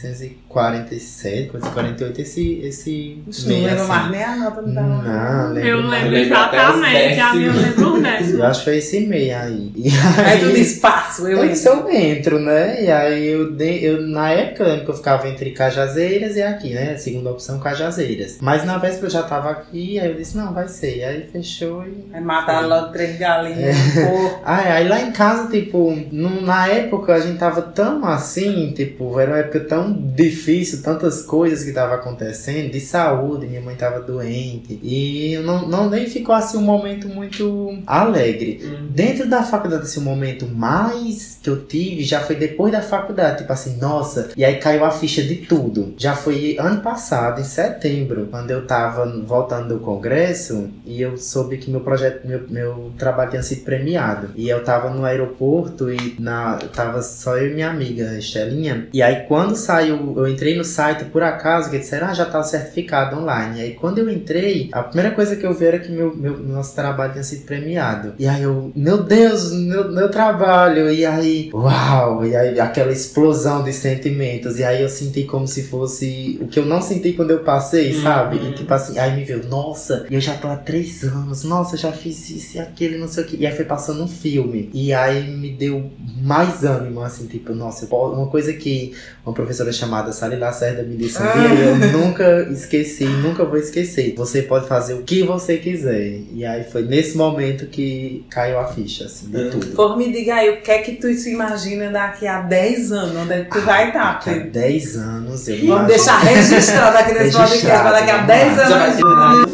147, 0.54 1.50
coisa 1.50 1.70
48, 1.70 2.22
esse, 2.22 2.60
esse 2.64 3.24
Ixi, 3.28 3.42
Não 3.44 3.48
meio 3.56 3.64
lembro 3.68 3.82
assim. 3.82 3.88
mais 3.92 4.12
nem 4.12 4.24
a 4.24 4.36
nota 4.38 4.62
não 4.62 4.74
tava. 4.74 4.88
Não, 5.04 5.54
lembro 5.54 5.70
eu 5.70 5.84
mais. 5.84 6.04
lembro 6.04 6.18
exatamente. 6.20 7.20
A 7.20 7.34
minha 7.34 7.48
eu 7.48 7.54
lembro 7.54 7.94
os 7.96 8.02
décimos. 8.04 8.34
Eu 8.40 8.46
acho 8.46 8.60
que 8.60 8.66
foi 8.66 8.78
esse 8.78 9.00
meio 9.02 9.38
aí. 9.38 9.72
E 9.76 9.90
Aí 10.26 10.40
tu 10.40 10.52
disse 10.52 10.80
passo, 10.80 11.28
eu 11.28 11.38
Eu 11.40 11.46
entro. 11.46 11.70
eu 11.72 11.90
entro, 11.90 12.40
né? 12.40 12.84
E 12.84 12.92
aí 12.92 13.28
eu, 13.28 13.52
dei, 13.52 13.88
eu 13.88 14.02
na 14.02 14.30
época 14.32 14.64
eu 14.64 14.82
eu 14.92 14.94
ficava 14.98 15.28
entre 15.30 15.52
Cajazeiras 15.52 16.36
e 16.36 16.42
aqui, 16.42 16.74
né? 16.74 16.98
Segunda 16.98 17.32
opção, 17.32 17.60
Cajazeiras. 17.60 18.38
Mas 18.42 18.66
na 18.66 18.78
véspera 18.78 19.08
eu 19.08 19.12
já 19.12 19.24
tava 19.24 19.50
aqui, 19.52 20.00
aí 20.00 20.08
eu 20.10 20.16
disse, 20.16 20.36
não, 20.36 20.54
vai 20.54 20.68
ser. 20.68 20.98
E 20.98 21.04
aí 21.04 21.28
fechou 21.32 21.84
e. 21.86 22.08
Aí 22.14 22.22
mataram 22.22 22.68
logo 22.68 22.92
três 22.92 23.18
galinhas, 23.18 23.76
É. 23.96 24.02
um 24.02 24.06
porco. 24.22 24.42
Ai, 24.44 24.72
aí 24.72 24.88
lá 24.88 25.02
em 25.02 25.12
casa, 25.12 25.50
tipo, 25.50 25.96
num- 26.12 26.42
na 26.42 26.68
época 26.68 27.14
a 27.14 27.20
gente 27.20 27.38
tava 27.38 27.62
tão 27.62 28.04
assim, 28.06 28.74
tipo, 28.76 29.18
era 29.20 29.32
uma 29.32 29.38
época 29.40 29.60
tão 29.62 29.94
difícil, 29.94 30.41
tantas 30.82 31.22
coisas 31.22 31.64
que 31.64 31.72
tava 31.72 31.96
acontecendo, 31.96 32.72
de 32.72 32.80
saúde, 32.80 33.48
minha 33.48 33.62
mãe 33.62 33.76
tava 33.76 34.00
doente. 34.00 34.80
E 34.84 35.38
não, 35.44 35.68
não 35.68 35.90
nem 35.90 36.08
ficou 36.08 36.34
assim 36.34 36.58
um 36.58 36.62
momento 36.62 37.08
muito 37.08 37.78
alegre. 37.86 38.62
Hum. 38.64 38.88
Dentro 38.90 39.30
da 39.30 39.44
faculdade, 39.44 39.84
assim, 39.84 40.00
o 40.00 40.04
momento 40.04 40.48
mais 40.48 41.40
que 41.42 41.50
eu 41.50 41.66
tive 41.66 42.04
já 42.04 42.20
foi 42.22 42.36
depois 42.36 42.72
da 42.72 42.82
faculdade. 42.82 43.40
Tipo 43.40 43.54
assim, 43.54 43.78
nossa, 43.78 44.30
e 44.36 44.44
aí 44.44 44.56
caiu 44.58 44.86
a 44.86 44.92
ficha 44.92 45.22
de 45.22 45.36
tudo. 45.36 45.94
Já 45.98 46.16
foi 46.16 46.58
ano 46.60 46.82
passado, 46.82 47.42
em 47.42 47.44
setembro, 47.44 48.28
quando 48.30 48.52
eu 48.52 48.66
tava 48.66 49.06
voltando 49.26 49.70
do 49.70 49.80
congresso 49.80 50.70
e 50.86 51.02
eu 51.02 51.18
soube 51.18 51.58
que 51.58 51.70
meu 51.70 51.82
projeto, 51.82 52.28
meu, 52.28 52.48
meu 52.50 52.92
trabalho 52.98 53.32
tinha 53.32 53.44
sido 53.44 53.64
premiado. 53.64 54.30
E 54.36 54.50
eu 54.50 54.64
tava 54.64 54.90
no 54.90 55.06
aeroporto 55.06 55.92
e 55.92 56.16
na, 56.20 56.58
tava 56.74 57.02
só 57.02 57.38
eu 57.38 57.52
e 57.52 57.54
minha 57.54 57.70
amiga, 57.70 58.18
Estelinha. 58.18 58.88
E 58.94 59.02
aí 59.02 59.26
quando 59.28 59.56
saiu, 59.56 60.14
eu 60.18 60.28
entrei 60.32 60.58
no 60.58 60.64
site 60.64 61.06
por 61.06 61.24
acaso, 61.24 61.70
que 61.70 61.78
disseram, 61.78 62.08
ah, 62.08 62.14
já 62.14 62.26
tá 62.26 62.42
certificado 62.44 63.18
online. 63.18 63.60
E 63.60 63.62
aí 63.64 63.72
quando 63.74 64.00
eu 64.00 64.10
entrei, 64.10 64.70
a 64.72 64.84
primeira 64.84 65.12
coisa 65.12 65.36
que 65.36 65.46
eu 65.46 65.54
vi 65.54 65.66
era 65.66 65.80
que 65.80 65.92
meu, 65.92 66.16
meu 66.16 66.38
nosso 66.38 66.76
trabalho 66.76 67.14
tinha 67.14 67.24
sido 67.24 67.46
premiado. 67.46 68.14
E 68.18 68.28
aí 68.28 68.44
eu, 68.44 68.72
meu 68.76 69.04
Deus, 69.04 69.52
meu, 69.52 69.92
meu 69.92 70.10
trabalho. 70.10 70.92
E 70.92 71.06
aí, 71.06 71.50
uau! 71.54 72.26
E 72.26 72.36
aí 72.36 72.60
aquela 72.60 72.92
explosão 72.92 73.64
de 73.64 73.74
sentimento. 73.74 74.22
momentos. 74.22 74.60
E 74.60 74.64
aí 74.64 74.82
eu 74.82 74.90
senti 74.90 75.24
como 75.24 75.48
se 75.48 75.64
fosse 75.64 76.38
o 76.42 76.48
que 76.48 76.60
eu 76.60 76.66
não 76.66 76.82
senti 76.82 77.14
quando 77.14 77.32
eu 77.32 77.40
passei, 77.40 77.94
sabe? 78.02 78.38
E 78.38 78.54
tipo 78.54 78.74
assim, 78.74 78.98
aí 78.98 79.16
me 79.16 79.24
veio, 79.24 79.48
nossa, 79.48 80.06
eu 80.10 80.22
já 80.22 80.36
tô 80.36 80.48
há 80.48 80.56
três 80.56 81.04
anos, 81.04 81.44
nossa, 81.44 81.76
já 81.76 81.92
fiz 81.92 82.30
isso 82.30 82.58
e 82.58 82.60
aquele, 82.60 82.98
não 82.98 83.08
sei 83.08 83.24
o 83.24 83.28
que. 83.28 83.38
E 83.38 83.46
aí 83.46 83.56
foi 83.56 83.66
passando 83.66 84.04
um 84.04 84.08
filme. 84.08 84.70
E 84.74 84.94
aí 84.94 85.30
me 85.30 85.52
deu 85.52 85.92
mais 86.22 86.64
ânimo, 86.64 87.02
assim, 87.02 87.28
tipo, 87.28 87.54
nossa, 87.54 87.86
uma 87.94 88.28
coisa 88.28 88.54
que 88.54 88.94
uma 89.26 89.34
professora 89.34 89.72
chamada 89.72 90.12
Sally 90.22 90.36
Lacerda 90.36 90.84
me 90.84 90.96
disse 90.98 91.18
um 91.20 91.24
dia, 91.24 91.64
eu 91.66 91.76
nunca 91.98 92.48
esqueci, 92.52 93.06
nunca 93.06 93.44
vou 93.44 93.58
esquecer. 93.58 94.14
Você 94.16 94.44
pode 94.44 94.68
fazer 94.68 94.94
o 94.94 95.02
que 95.02 95.24
você 95.24 95.58
quiser. 95.58 96.20
E 96.32 96.46
aí 96.46 96.64
foi 96.64 96.84
nesse 96.84 97.18
momento 97.18 97.66
que 97.66 98.24
caiu 98.30 98.60
a 98.60 98.66
ficha, 98.66 99.06
assim, 99.06 99.26
de 99.32 99.50
tudo. 99.50 99.66
Por 99.76 99.98
me 99.98 100.12
diga 100.12 100.36
aí, 100.36 100.52
o 100.52 100.62
que 100.62 100.70
é 100.70 100.78
que 100.78 100.92
tu 100.98 101.12
se 101.16 101.32
imagina 101.34 101.90
daqui 101.90 102.28
a 102.28 102.42
10 102.42 102.92
anos? 102.92 103.16
Onde 103.16 103.34
é 103.34 103.44
que 103.46 103.50
tu 103.50 103.62
vai 103.62 103.88
estar? 103.88 104.14
Daqui 104.14 104.30
a 104.30 104.34
10 104.44 104.96
anos 104.98 105.48
eu 105.48 105.56
Vamos 105.56 105.66
imagino- 105.70 105.88
deixar 105.88 106.20
registrado 106.20 106.98
aqui 107.00 107.14
nesse 107.14 107.36
podcast 107.36 107.66
pra 107.82 107.92
daqui 107.92 108.12
a 108.12 108.14
vamos 108.18 108.28
10 108.28 108.58
lá. 108.58 108.64
Já 108.70 108.78
vai 108.78 108.90
anos. 108.92 109.52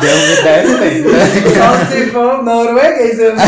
Deus 0.00 0.20
me 0.20 0.36
defenda. 0.42 1.08
Só 1.54 1.86
se 1.94 2.06
for 2.10 2.42
norueguês. 2.42 3.18
Eu... 3.20 3.34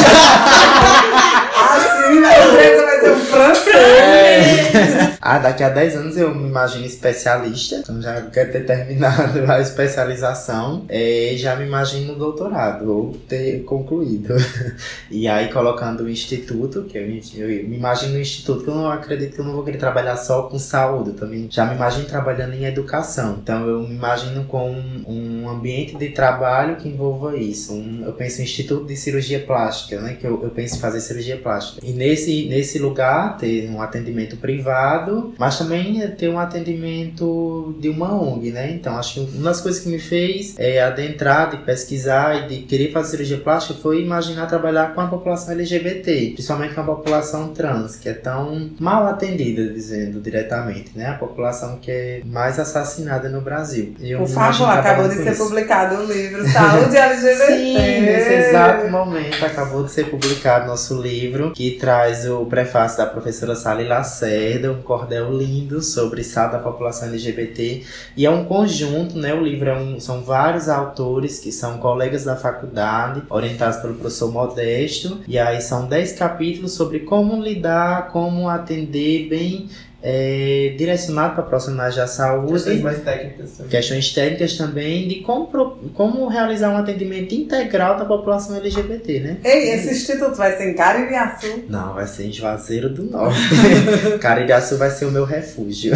assim, 1.58 2.20
na 2.20 2.38
empresa 2.46 2.87
ser 3.00 3.10
um 3.12 3.16
francês. 3.16 5.08
Ah, 5.20 5.38
daqui 5.38 5.62
a 5.62 5.68
10 5.68 5.96
anos 5.96 6.16
eu 6.16 6.34
me 6.34 6.48
imagino 6.48 6.86
especialista. 6.86 7.76
Então 7.76 8.00
já 8.00 8.22
quero 8.22 8.52
ter 8.52 8.64
terminado 8.64 9.50
a 9.50 9.60
especialização. 9.60 10.84
É, 10.88 11.34
já 11.36 11.54
me 11.56 11.66
imagino 11.66 12.12
no 12.12 12.18
doutorado, 12.18 12.90
ou 12.90 13.12
ter 13.28 13.62
concluído. 13.64 14.34
E 15.10 15.26
aí 15.26 15.50
colocando 15.50 16.04
o 16.04 16.08
instituto, 16.10 16.82
que 16.82 16.96
eu, 16.98 17.02
eu 17.02 17.68
me 17.68 17.76
imagino 17.76 18.12
no 18.12 18.20
instituto, 18.20 18.64
que 18.64 18.70
eu 18.70 18.74
não 18.74 18.90
acredito 18.90 19.34
que 19.34 19.40
eu 19.40 19.44
não 19.44 19.52
vou 19.54 19.64
querer 19.64 19.78
trabalhar 19.78 20.16
só 20.16 20.42
com 20.42 20.58
saúde. 20.58 21.10
Eu 21.10 21.14
também 21.16 21.48
já 21.50 21.64
me 21.66 21.74
imagino 21.74 22.04
trabalhando 22.06 22.54
em 22.54 22.64
educação. 22.64 23.38
Então 23.42 23.66
eu 23.66 23.80
me 23.80 23.94
imagino 23.94 24.44
com 24.44 24.70
um, 24.70 25.42
um 25.44 25.48
ambiente 25.48 25.96
de 25.96 26.10
trabalho 26.10 26.76
que 26.76 26.88
envolva 26.88 27.36
isso. 27.36 27.72
Um- 27.74 28.02
eu 28.06 28.12
penso 28.12 28.40
em 28.40 28.44
instituto 28.44 28.86
de 28.86 28.96
cirurgia 28.96 29.40
plástica, 29.40 30.00
né? 30.00 30.16
Que 30.18 30.26
eu, 30.26 30.40
eu 30.42 30.50
penso 30.50 30.76
em 30.76 30.78
fazer 30.78 31.00
cirurgia 31.00 31.36
plástica. 31.36 31.84
E 31.84 31.92
nesse, 31.92 32.46
nesse 32.48 32.78
lugar 32.78 32.87
ter 33.38 33.68
um 33.70 33.80
atendimento 33.80 34.36
privado, 34.36 35.34
mas 35.38 35.58
também 35.58 36.00
ter 36.12 36.28
um 36.28 36.38
atendimento 36.38 37.74
de 37.80 37.88
uma 37.88 38.14
ONG, 38.14 38.50
né? 38.50 38.70
Então 38.72 38.96
acho 38.96 39.14
que 39.14 39.36
uma 39.36 39.50
das 39.50 39.60
coisas 39.60 39.80
que 39.82 39.88
me 39.88 39.98
fez 39.98 40.54
é, 40.58 40.82
adentrar, 40.82 41.50
de 41.50 41.58
pesquisar 41.58 42.44
e 42.44 42.48
de 42.48 42.56
querer 42.62 42.92
fazer 42.92 43.18
cirurgia 43.18 43.38
plástica 43.38 43.78
foi 43.80 44.02
imaginar 44.02 44.46
trabalhar 44.46 44.94
com 44.94 45.00
a 45.00 45.06
população 45.06 45.52
LGBT, 45.52 46.32
principalmente 46.34 46.74
com 46.74 46.80
a 46.80 46.84
população 46.84 47.48
trans, 47.48 47.96
que 47.96 48.08
é 48.08 48.12
tão 48.14 48.70
mal 48.78 49.06
atendida, 49.06 49.72
dizendo 49.72 50.20
diretamente, 50.20 50.92
né? 50.94 51.06
A 51.06 51.14
população 51.14 51.78
que 51.78 51.90
é 51.90 52.20
mais 52.24 52.58
assassinada 52.58 53.28
no 53.28 53.40
Brasil. 53.40 53.94
Eu 54.00 54.20
Por 54.20 54.28
favor, 54.28 54.70
acabou 54.70 55.08
de 55.08 55.14
ser 55.14 55.32
isso. 55.32 55.44
publicado 55.44 55.96
o 55.96 56.12
livro 56.12 56.46
Saúde 56.48 56.96
LGBT. 56.96 57.46
Sim, 57.46 58.00
nesse 58.00 58.32
exato 58.32 58.88
momento 58.88 59.44
acabou 59.44 59.84
de 59.84 59.90
ser 59.90 60.04
publicado 60.10 60.66
nosso 60.66 61.00
livro, 61.00 61.52
que 61.52 61.72
traz 61.72 62.28
o 62.28 62.44
prefácio 62.46 62.77
da 62.86 63.06
professora 63.06 63.56
Sally 63.56 63.84
Lacerda, 63.84 64.70
um 64.70 64.82
cordel 64.82 65.36
lindo 65.36 65.82
sobre 65.82 66.20
estado 66.20 66.52
da 66.52 66.58
população 66.60 67.08
LGBT. 67.08 67.82
E 68.16 68.24
é 68.24 68.30
um 68.30 68.44
conjunto, 68.44 69.18
né? 69.18 69.34
O 69.34 69.42
livro 69.42 69.68
é 69.68 69.76
um, 69.76 69.98
são 69.98 70.22
vários 70.22 70.68
autores 70.68 71.40
que 71.40 71.50
são 71.50 71.78
colegas 71.78 72.24
da 72.24 72.36
faculdade, 72.36 73.22
orientados 73.28 73.78
pelo 73.78 73.94
professor 73.94 74.30
Modesto. 74.30 75.20
E 75.26 75.38
aí 75.38 75.60
são 75.60 75.86
10 75.86 76.12
capítulos 76.12 76.72
sobre 76.72 77.00
como 77.00 77.42
lidar, 77.42 78.08
como 78.12 78.48
atender 78.48 79.28
bem. 79.28 79.68
É, 80.00 80.74
direcionado 80.78 81.34
para 81.34 81.42
profissionais 81.42 81.96
da 81.96 82.06
saúde 82.06 82.52
Questões 82.52 82.82
mais 82.82 83.00
técnicas. 83.00 83.50
também. 83.56 83.70
questões 83.70 84.12
técnicas 84.12 84.56
também 84.56 85.08
de 85.08 85.16
como, 85.16 85.46
como 85.94 86.28
realizar 86.28 86.70
um 86.70 86.76
atendimento 86.76 87.34
integral 87.34 87.98
da 87.98 88.04
população 88.04 88.56
LGBT, 88.56 89.20
né? 89.20 89.36
Ei, 89.42 89.70
esse 89.70 89.90
instituto 89.90 90.36
vai 90.36 90.56
ser 90.56 90.70
em 90.70 90.74
Caririaçu. 90.74 91.64
Não, 91.68 91.94
vai 91.94 92.06
ser 92.06 92.26
em 92.26 92.32
Juazeiro 92.32 92.88
do 92.88 93.02
Norte. 93.10 93.40
Caririaçu 94.22 94.78
vai 94.78 94.90
ser 94.90 95.06
o 95.06 95.10
meu 95.10 95.24
refúgio. 95.24 95.92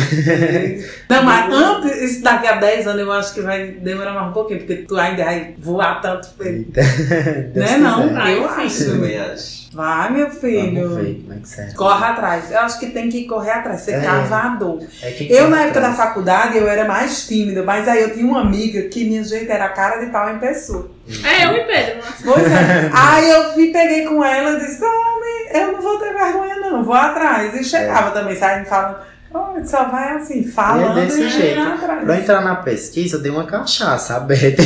Não, 1.08 1.22
mas 1.22 1.52
antes, 1.52 2.02
isso 2.02 2.22
daqui 2.22 2.48
a 2.48 2.56
10 2.56 2.86
anos 2.88 3.00
eu 3.02 3.12
acho 3.12 3.34
que 3.34 3.40
vai 3.40 3.68
demorar 3.70 4.14
mais 4.14 4.30
um 4.30 4.32
pouquinho, 4.32 4.58
porque 4.60 4.76
tu 4.76 4.96
ainda 4.96 5.24
vai 5.24 5.54
voar 5.58 6.00
tanto. 6.00 6.28
Né, 6.40 7.76
não? 7.78 8.28
eu 8.28 8.48
acho. 8.48 8.86
Também 8.86 9.16
acho. 9.16 9.61
Vai, 9.72 10.10
meu 10.12 10.28
filho. 10.30 10.88
Vamos 10.88 11.04
ver 11.04 11.14
como 11.22 11.32
é 11.32 11.36
que 11.38 11.48
serve. 11.48 11.74
Corre 11.74 12.04
atrás. 12.04 12.50
Eu 12.50 12.58
acho 12.60 12.78
que 12.78 12.86
tem 12.90 13.08
que 13.08 13.24
correr 13.26 13.52
atrás, 13.52 13.80
ser 13.80 13.92
É. 13.92 14.00
cavador. 14.00 14.82
É 15.02 15.16
Eu, 15.30 15.48
na 15.48 15.62
época 15.62 15.80
da 15.80 15.88
atrás. 15.88 16.08
faculdade, 16.08 16.58
eu 16.58 16.68
era 16.68 16.84
mais 16.84 17.26
tímida, 17.26 17.62
mas 17.62 17.88
aí 17.88 18.02
eu 18.02 18.12
tinha 18.12 18.26
uma 18.26 18.40
amiga 18.42 18.82
que, 18.88 19.04
minha 19.04 19.24
gente, 19.24 19.50
era 19.50 19.68
cara 19.70 20.04
de 20.04 20.10
pau 20.10 20.28
em 20.30 20.38
pessoa. 20.38 20.90
É, 21.24 21.46
eu 21.46 21.52
e 21.56 21.64
Pedro. 21.64 22.00
Pois 22.24 22.44
é. 22.52 22.90
aí 22.94 23.30
eu 23.30 23.56
me 23.56 23.72
peguei 23.72 24.04
com 24.04 24.22
ela 24.22 24.52
e 24.58 24.60
disse: 24.60 24.84
Homem, 24.84 25.48
eu 25.54 25.72
não 25.72 25.80
vou 25.80 25.98
ter 25.98 26.12
vergonha, 26.12 26.56
não, 26.56 26.84
vou 26.84 26.94
atrás. 26.94 27.54
E 27.54 27.64
chegava 27.64 28.10
também, 28.10 28.36
sabe, 28.36 28.60
me 28.60 28.66
falando. 28.66 28.98
Oh, 29.34 29.64
só 29.64 29.84
vai 29.88 30.16
assim, 30.16 30.44
falando 30.44 30.98
É 30.98 31.04
desse 31.06 31.22
e 31.22 31.28
jeito. 31.30 31.60
Pra 32.04 32.18
entrar 32.18 32.40
na 32.42 32.56
pesquisa, 32.56 33.16
eu 33.16 33.20
dei 33.22 33.30
uma 33.30 33.44
cachaça, 33.44 34.16
a 34.16 34.20
Beth. 34.20 34.56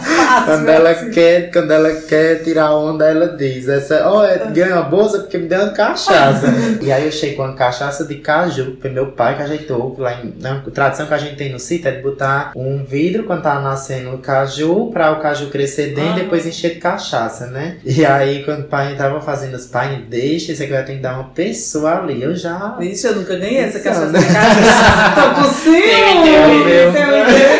Fácil, 0.00 0.44
quando, 0.46 0.68
ela 0.68 0.90
assim. 0.90 1.10
quer, 1.10 1.50
quando 1.52 1.70
ela 1.70 1.92
quer 2.02 2.42
tirar 2.42 2.74
onda, 2.74 3.06
ela 3.08 3.36
diz: 3.36 3.68
essa, 3.68 4.08
oh, 4.10 4.24
é, 4.24 4.38
ganha 4.50 4.76
uma 4.76 4.82
bolsa 4.82 5.18
porque 5.20 5.38
me 5.38 5.46
deu 5.48 5.60
uma 5.60 5.72
cachaça. 5.72 6.46
e 6.80 6.90
aí 6.92 7.04
eu 7.04 7.12
cheguei 7.12 7.36
com 7.36 7.42
uma 7.42 7.54
cachaça 7.54 8.04
de 8.04 8.16
caju, 8.16 8.72
que 8.76 8.82
foi 8.82 8.90
meu 8.90 9.12
pai 9.12 9.36
que 9.36 9.42
ajeitou. 9.42 9.94
Lá 9.98 10.14
em, 10.14 10.34
na 10.40 10.60
tradição 10.72 11.06
que 11.06 11.14
a 11.14 11.18
gente 11.18 11.36
tem 11.36 11.52
no 11.52 11.58
sítio 11.58 11.88
é 11.88 11.92
de 11.92 12.02
botar 12.02 12.52
um 12.56 12.84
vidro 12.84 13.24
quando 13.24 13.42
tá 13.42 13.60
nascendo 13.60 14.14
o 14.14 14.18
caju, 14.18 14.90
pra 14.92 15.12
o 15.12 15.20
caju 15.20 15.48
crescer 15.48 15.94
dentro 15.94 16.12
Ah. 16.14 16.18
e 16.18 16.22
depois 16.22 16.46
encher 16.46 16.74
de 16.74 16.80
cachaça, 16.80 17.46
né? 17.46 17.78
E 17.84 18.04
aí, 18.06 18.44
quando 18.44 18.60
o 18.60 18.68
pai 18.68 18.94
tava 18.96 19.20
fazendo 19.20 19.54
os 19.54 19.66
pais, 19.66 19.98
deixa, 20.08 20.52
isso 20.52 20.62
aqui 20.62 20.72
vai 20.72 20.84
ter 20.84 20.94
que 20.94 21.00
dar 21.00 21.14
uma 21.14 21.24
pessoa 21.30 21.98
ali. 21.98 22.22
Eu 22.22 22.34
já. 22.34 22.76
Vixe, 22.78 23.06
eu 23.06 23.16
nunca 23.16 23.36
ganhei 23.36 23.49
essa 23.58 23.78
Insano. 23.78 24.12
cachaça 24.12 24.18
de 24.18 24.34
cachaça. 24.34 25.10
Tô 25.14 25.34
com 25.34 25.44
ciúme. 25.50 25.80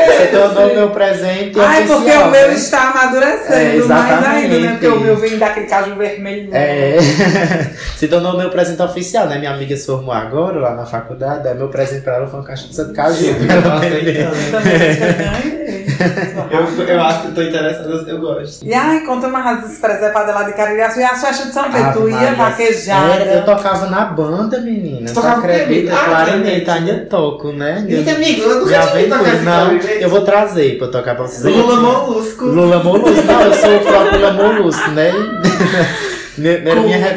Você 0.07 0.27
tornou 0.27 0.75
meu 0.75 0.91
presente 0.91 1.59
Ai, 1.61 1.79
oficial. 1.85 1.99
porque 2.01 2.11
o 2.17 2.31
meu 2.31 2.49
né? 2.49 2.55
está 2.55 2.91
amadurecendo 2.91 3.53
É, 3.55 3.65
mais 3.65 3.75
exatamente. 3.85 4.27
ainda, 4.27 4.59
né? 4.61 4.69
Porque 4.73 4.89
o 4.89 5.01
meu 5.01 5.17
vem 5.17 5.39
daquele 5.39 5.67
caju 5.67 5.95
vermelho. 5.97 6.51
É, 6.53 6.97
se 7.97 8.09
tornou 8.09 8.37
meu 8.37 8.51
presente 8.51 8.83
oficial, 8.83 9.27
né? 9.27 9.39
Minha 9.39 9.53
amiga 9.53 9.77
se 9.77 9.87
formou 9.87 10.13
agora 10.15 10.59
lá 10.59 10.75
na 10.75 10.87
faculdade, 10.87 11.49
aí 11.49 11.55
meu 11.55 11.69
presente 11.69 12.03
pra 12.03 12.17
ela 12.17 12.27
foi 12.27 12.41
uma 12.41 12.47
cachaça 12.47 12.85
de 12.85 12.93
caju. 12.93 13.25
Eu 13.27 13.63
tô 13.63 13.69
aceitando. 13.71 14.51
Também. 14.51 15.60
Eu, 16.51 16.85
eu 16.87 17.01
acho 17.03 17.21
que 17.23 17.27
eu 17.29 17.35
tô 17.35 17.43
interessado, 17.43 18.09
eu 18.09 18.19
gosto. 18.19 18.65
E 18.65 18.73
ai, 18.75 19.01
conta 19.01 19.27
uma 19.29 19.41
razão 19.41 19.69
despresepada 19.69 20.33
lá 20.33 20.43
de 20.45 20.53
Caririaçu 20.55 20.99
e 21.01 21.05
as 21.05 21.21
festas 21.21 21.47
de 21.49 21.53
São 21.53 21.71
Pedro. 21.71 21.93
Tu 22.03 22.09
ia 22.09 22.35
vaquejada. 22.35 23.15
Era, 23.15 23.35
eu 23.35 23.45
tocava 23.45 23.87
na 23.87 24.05
banda, 24.07 24.59
menina. 24.61 25.07
Você 25.07 25.15
Tu 25.15 25.21
tocava 25.21 25.39
acredita? 25.41 25.95
Ah, 25.95 26.05
Clarinete, 26.05 26.71
ainda 26.71 27.07
toco, 27.09 27.53
né? 27.53 27.85
Eita, 27.89 28.13
amigo, 28.13 28.43
eu 28.43 28.67
Minha 28.67 28.81
nunca 28.81 28.93
visto 28.97 29.09
tocar 29.11 29.33
Não, 29.43 29.67
clarinete. 29.69 30.03
eu 30.03 30.09
vou 30.11 30.21
trazer 30.23 30.79
pra 30.79 30.89
tocar 30.89 31.15
pra 31.15 31.27
vocês. 31.27 31.55
Lula 31.55 31.77
Molusco. 31.81 32.45
Lula 32.47 32.83
Molusco. 32.83 33.27
Não, 33.27 33.41
eu 33.43 33.55
sou 33.55 33.77
o 33.77 33.81
próprio 33.81 34.19
Lula 34.19 34.33
Molusco, 34.33 34.91
né? 34.91 35.13
Minha, 36.41 36.59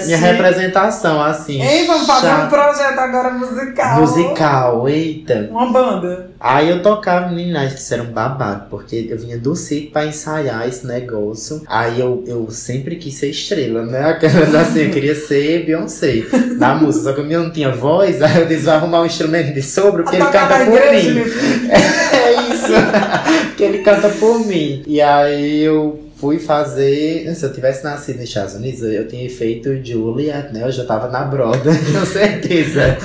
minha, 0.02 0.18
representação, 0.18 1.22
assim. 1.22 1.62
Ei, 1.62 1.86
vamos 1.88 2.06
fazer 2.06 2.34
um 2.34 2.48
projeto 2.48 3.00
agora 3.00 3.30
musical. 3.32 4.02
Musical, 4.02 4.90
eita. 4.90 5.48
Uma 5.50 5.72
banda. 5.72 6.32
Aí 6.40 6.70
eu 6.70 6.82
tocava, 6.82 7.30
meninas, 7.30 7.74
que 7.74 7.94
era 7.94 8.04
um 8.04 8.12
babado, 8.12 8.66
porque 8.70 9.08
eu 9.10 9.18
vinha 9.18 9.38
do 9.38 9.56
sítio 9.56 9.92
pra 9.92 10.06
ensaiar 10.06 10.68
esse 10.68 10.86
negócio. 10.86 11.62
Aí 11.68 12.00
eu, 12.00 12.24
eu 12.28 12.52
sempre 12.52 12.98
quis 12.98 13.16
ser 13.16 13.30
estrela, 13.30 13.86
né? 13.86 14.10
Aquelas 14.12 14.54
assim, 14.54 14.82
eu 14.82 14.92
queria 14.92 15.16
ser 15.16 15.66
Beyoncé 15.66 16.26
na 16.58 16.76
música. 16.76 17.06
Só 17.06 17.14
que 17.14 17.22
eu 17.22 17.26
não 17.26 17.50
tinha 17.50 17.72
voz, 17.72 18.22
aí 18.22 18.42
eu 18.42 18.46
disse, 18.46 18.66
vou 18.66 18.74
arrumar 18.74 19.02
um 19.02 19.06
instrumento 19.06 19.54
de 19.54 19.62
sobra, 19.62 20.04
porque 20.04 20.18
A 20.18 20.20
ele 20.20 20.32
canta 20.32 20.66
por 20.66 20.74
igreja, 20.74 21.12
mim. 21.14 21.24
filho. 21.24 21.74
É 22.24 22.32
isso. 22.54 22.74
porque 23.48 23.64
ele 23.64 23.80
canta 23.80 24.10
por 24.10 24.40
mim. 24.46 24.84
E 24.88 25.02
aí 25.02 25.64
eu 25.64 26.03
fui 26.24 26.40
fazer. 26.40 27.36
Se 27.36 27.46
eu 27.46 27.52
tivesse 27.52 27.84
nascido 27.84 28.20
nos 28.20 28.30
Estados 28.30 28.56
Unidos, 28.56 28.82
eu 28.82 29.06
tinha 29.10 29.30
feito 29.30 29.86
Juliet, 29.86 30.54
né? 30.54 30.64
Eu 30.64 30.72
já 30.72 30.86
tava 30.86 31.10
na 31.10 31.26
broda, 31.26 31.70
com 31.92 32.06
certeza. 32.06 32.98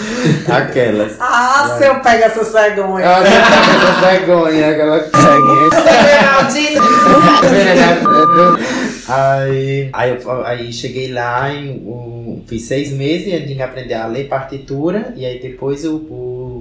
Aquelas. 0.46 1.16
Ah, 1.18 1.74
se 1.76 1.84
eu 1.84 1.98
pego 1.98 2.22
essa 2.22 2.44
cegonha. 2.44 3.04
Ela 3.04 3.24
já 3.28 3.42
tava 3.42 3.72
essa 3.72 3.92
vergonha, 4.08 4.70
aquela 4.70 5.00
caguinha. 5.00 5.68
Aí, 9.08 9.88
aí, 9.90 10.10
eu, 10.10 10.44
aí 10.44 10.72
cheguei 10.72 11.10
lá, 11.10 11.50
em, 11.50 11.70
um, 11.70 12.42
fiz 12.46 12.64
seis 12.68 12.92
meses, 12.92 13.32
eu 13.32 13.42
tinha 13.42 13.56
que 13.56 13.62
aprender 13.62 13.94
a 13.94 14.06
ler 14.06 14.28
partitura, 14.28 15.14
e 15.16 15.24
aí 15.24 15.40
depois 15.40 15.82
o 15.86 15.98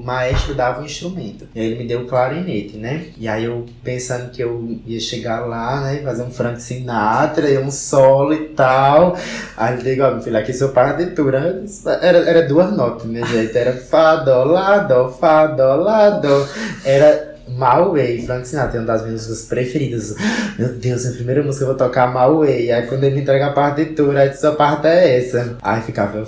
maestro 0.07 0.55
dava 0.55 0.81
um 0.81 0.85
instrumento. 0.85 1.47
E 1.53 1.59
aí 1.59 1.65
ele 1.67 1.79
me 1.79 1.87
deu 1.87 2.01
o 2.01 2.05
clarinete, 2.07 2.77
né? 2.77 3.07
E 3.17 3.27
aí 3.27 3.43
eu 3.43 3.65
pensando 3.83 4.31
que 4.31 4.41
eu 4.41 4.79
ia 4.85 4.99
chegar 5.01 5.41
lá, 5.41 5.81
né? 5.81 6.01
Fazer 6.01 6.23
um 6.23 6.31
Frank 6.31 6.61
Sinatra 6.61 7.47
um 7.59 7.69
solo 7.69 8.33
e 8.33 8.45
tal. 8.49 9.17
Aí 9.57 9.73
ele 9.73 9.83
disse, 9.83 10.01
ó, 10.01 10.11
meu 10.11 10.21
filho, 10.21 10.37
aqui 10.37 10.53
seu 10.53 10.69
partitura. 10.69 11.63
Era, 12.01 12.19
era 12.19 12.47
duas 12.47 12.71
notas, 12.71 13.05
né, 13.05 13.25
gente? 13.25 13.57
Era 13.57 13.73
Fá, 13.73 14.15
Dó, 14.15 14.45
Lá, 14.45 14.79
Dó, 14.79 15.09
Fá, 15.09 15.47
Dó, 15.47 15.75
Lá, 15.75 16.09
Dó. 16.09 16.47
Era 16.85 17.26
Malway, 17.57 18.21
Frank 18.23 18.47
Sinatra, 18.47 18.77
é 18.77 18.79
uma 18.79 18.87
das 18.87 19.01
minhas 19.01 19.27
músicas 19.27 19.47
preferidas. 19.47 20.15
Meu 20.59 20.69
Deus, 20.69 21.05
a 21.07 21.11
primeira 21.11 21.41
música 21.41 21.63
eu 21.63 21.69
vou 21.69 21.77
tocar 21.77 22.13
Malway. 22.13 22.71
Aí 22.71 22.85
quando 22.85 23.03
ele 23.03 23.21
entrega 23.21 23.47
a 23.47 23.51
partitura, 23.51 24.21
aí 24.21 24.33
sua 24.33 24.51
parte 24.51 24.85
é 24.87 25.17
essa. 25.17 25.57
Aí 25.61 25.81
ficava 25.81 26.23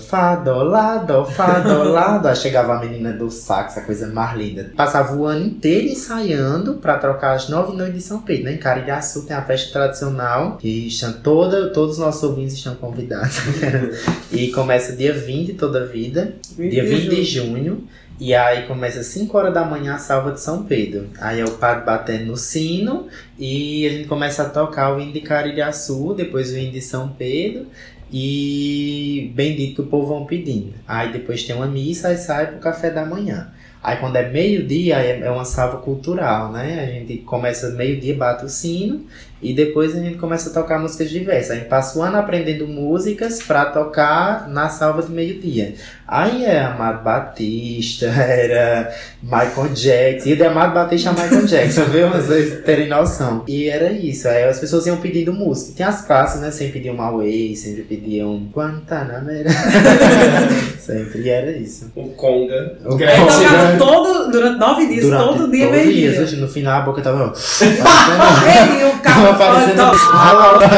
Lá, 0.63 0.97
Dó. 0.97 2.29
Aí 2.29 2.35
chegava 2.35 2.75
a 2.75 2.79
menina 2.79 3.13
do 3.13 3.29
sax, 3.29 3.77
a 3.77 3.81
coisa 3.81 4.07
mais 4.07 4.35
linda. 4.35 4.71
Passava 4.75 5.15
o 5.15 5.25
ano 5.25 5.45
inteiro 5.45 5.87
ensaiando 5.87 6.75
pra 6.75 6.97
trocar 6.97 7.35
as 7.35 7.47
nove 7.47 7.77
noites 7.77 7.95
de 7.95 8.01
São 8.01 8.21
Pedro, 8.21 8.45
né? 8.45 8.53
Em 8.53 8.57
Caririaçu 8.57 9.23
tem 9.23 9.35
a 9.35 9.41
festa 9.43 9.71
tradicional, 9.71 10.57
que 10.57 10.87
estão 10.87 11.13
toda, 11.13 11.69
todos 11.69 11.93
os 11.93 11.99
nossos 11.99 12.23
ouvintes 12.23 12.55
estão 12.55 12.73
convidados. 12.75 13.37
e 14.31 14.47
começa 14.47 14.95
dia 14.95 15.13
20 15.13 15.53
toda 15.53 15.83
a 15.83 15.85
vida, 15.85 16.33
dia 16.57 16.83
20 16.83 17.09
de 17.09 17.23
junho. 17.23 17.87
E 18.19 18.35
aí 18.35 18.67
começa 18.67 18.99
às 18.99 19.05
5 19.07 19.37
horas 19.37 19.53
da 19.53 19.63
manhã 19.63 19.95
a 19.95 19.97
salva 19.97 20.33
de 20.33 20.41
São 20.41 20.63
Pedro. 20.65 21.09
Aí 21.21 21.39
é 21.39 21.45
o 21.45 21.51
padre 21.51 21.85
batendo 21.85 22.25
no 22.25 22.35
sino 22.35 23.07
e 23.37 23.87
a 23.87 23.89
gente 23.91 24.07
começa 24.09 24.43
a 24.43 24.49
tocar 24.49 24.93
o 24.93 24.99
hino 24.99 25.13
de 25.13 25.21
Caririaçu, 25.21 26.13
depois 26.13 26.51
o 26.51 26.57
hino 26.57 26.73
de 26.73 26.81
São 26.81 27.07
Pedro 27.09 27.67
e 28.11 29.31
bendito 29.33 29.75
que 29.75 29.81
o 29.81 29.85
povo 29.85 30.07
vão 30.07 30.25
pedindo. 30.25 30.73
Aí 30.85 31.13
depois 31.13 31.43
tem 31.45 31.55
uma 31.55 31.67
missa 31.67 32.11
e 32.11 32.17
sai 32.17 32.47
pro 32.47 32.59
café 32.59 32.89
da 32.89 33.05
manhã. 33.05 33.53
Aí 33.81 33.95
quando 33.95 34.17
é 34.17 34.29
meio-dia 34.29 34.97
é 34.97 35.31
uma 35.31 35.45
salva 35.45 35.77
cultural, 35.77 36.51
né? 36.51 36.83
A 36.83 36.91
gente 36.91 37.19
começa 37.19 37.69
meio-dia, 37.69 38.13
bate 38.13 38.43
o 38.43 38.49
sino 38.49 39.05
e 39.41 39.53
depois 39.53 39.95
a 39.95 39.99
gente 39.99 40.17
começa 40.17 40.49
a 40.49 40.53
tocar 40.53 40.79
músicas 40.79 41.09
diversas. 41.09 41.51
A 41.51 41.55
gente 41.55 41.67
passa 41.69 41.97
o 41.97 42.01
ano 42.01 42.17
aprendendo 42.17 42.67
músicas 42.67 43.41
pra 43.41 43.65
tocar 43.65 44.47
na 44.49 44.67
salva 44.69 45.01
de 45.03 45.11
meio-dia. 45.11 45.75
Aí 46.07 46.43
é 46.45 46.59
Amado 46.61 47.03
Batista, 47.03 48.07
era 48.19 48.91
Michael 49.21 49.69
Jackson. 49.73 50.29
E 50.29 50.35
de 50.35 50.43
Amado 50.43 50.73
Batista 50.73 51.11
a 51.11 51.13
Michael 51.13 51.45
Jackson, 51.45 51.85
viu? 51.85 52.09
Pra 52.09 52.19
vocês 52.19 52.63
terem 52.65 52.87
noção. 52.89 53.43
E 53.47 53.69
era 53.69 53.91
isso. 53.91 54.27
Aí 54.27 54.43
as 54.43 54.59
pessoas 54.59 54.85
iam 54.87 54.97
pedindo 54.97 55.31
música. 55.31 55.73
Tem 55.77 55.85
as 55.85 56.01
classes, 56.01 56.41
né? 56.41 56.51
Sempre 56.51 56.73
pediam 56.73 56.95
Huawei, 56.97 57.55
sempre 57.55 57.83
pediam 57.83 58.47
Guantanamera. 58.53 59.49
sempre 60.79 61.29
era 61.29 61.51
isso. 61.51 61.91
O 61.95 62.09
Conga. 62.09 62.77
O 62.85 62.95
Aí 62.95 63.17
Conga. 63.17 63.31
tocava 63.31 63.77
todo, 63.77 64.31
durante 64.31 64.59
nove 64.59 64.87
dias, 64.87 65.05
Durante 65.05 65.23
todo 65.37 65.51
dia, 65.51 65.65
todos 65.67 65.79
os 65.79 65.85
meio 65.85 65.97
dias. 65.97 66.13
dia. 66.15 66.23
Hoje, 66.23 66.35
No 66.37 66.47
final 66.47 66.81
a 66.81 66.85
boca 66.85 67.01
tava. 67.01 67.33
Ei, 67.61 68.85
o 68.85 68.99
Tava 69.33 69.51
aparecendo. 69.51 69.83
Olha, 69.83 70.69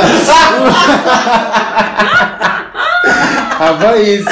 Tava 3.57 3.97
isso. 3.97 4.25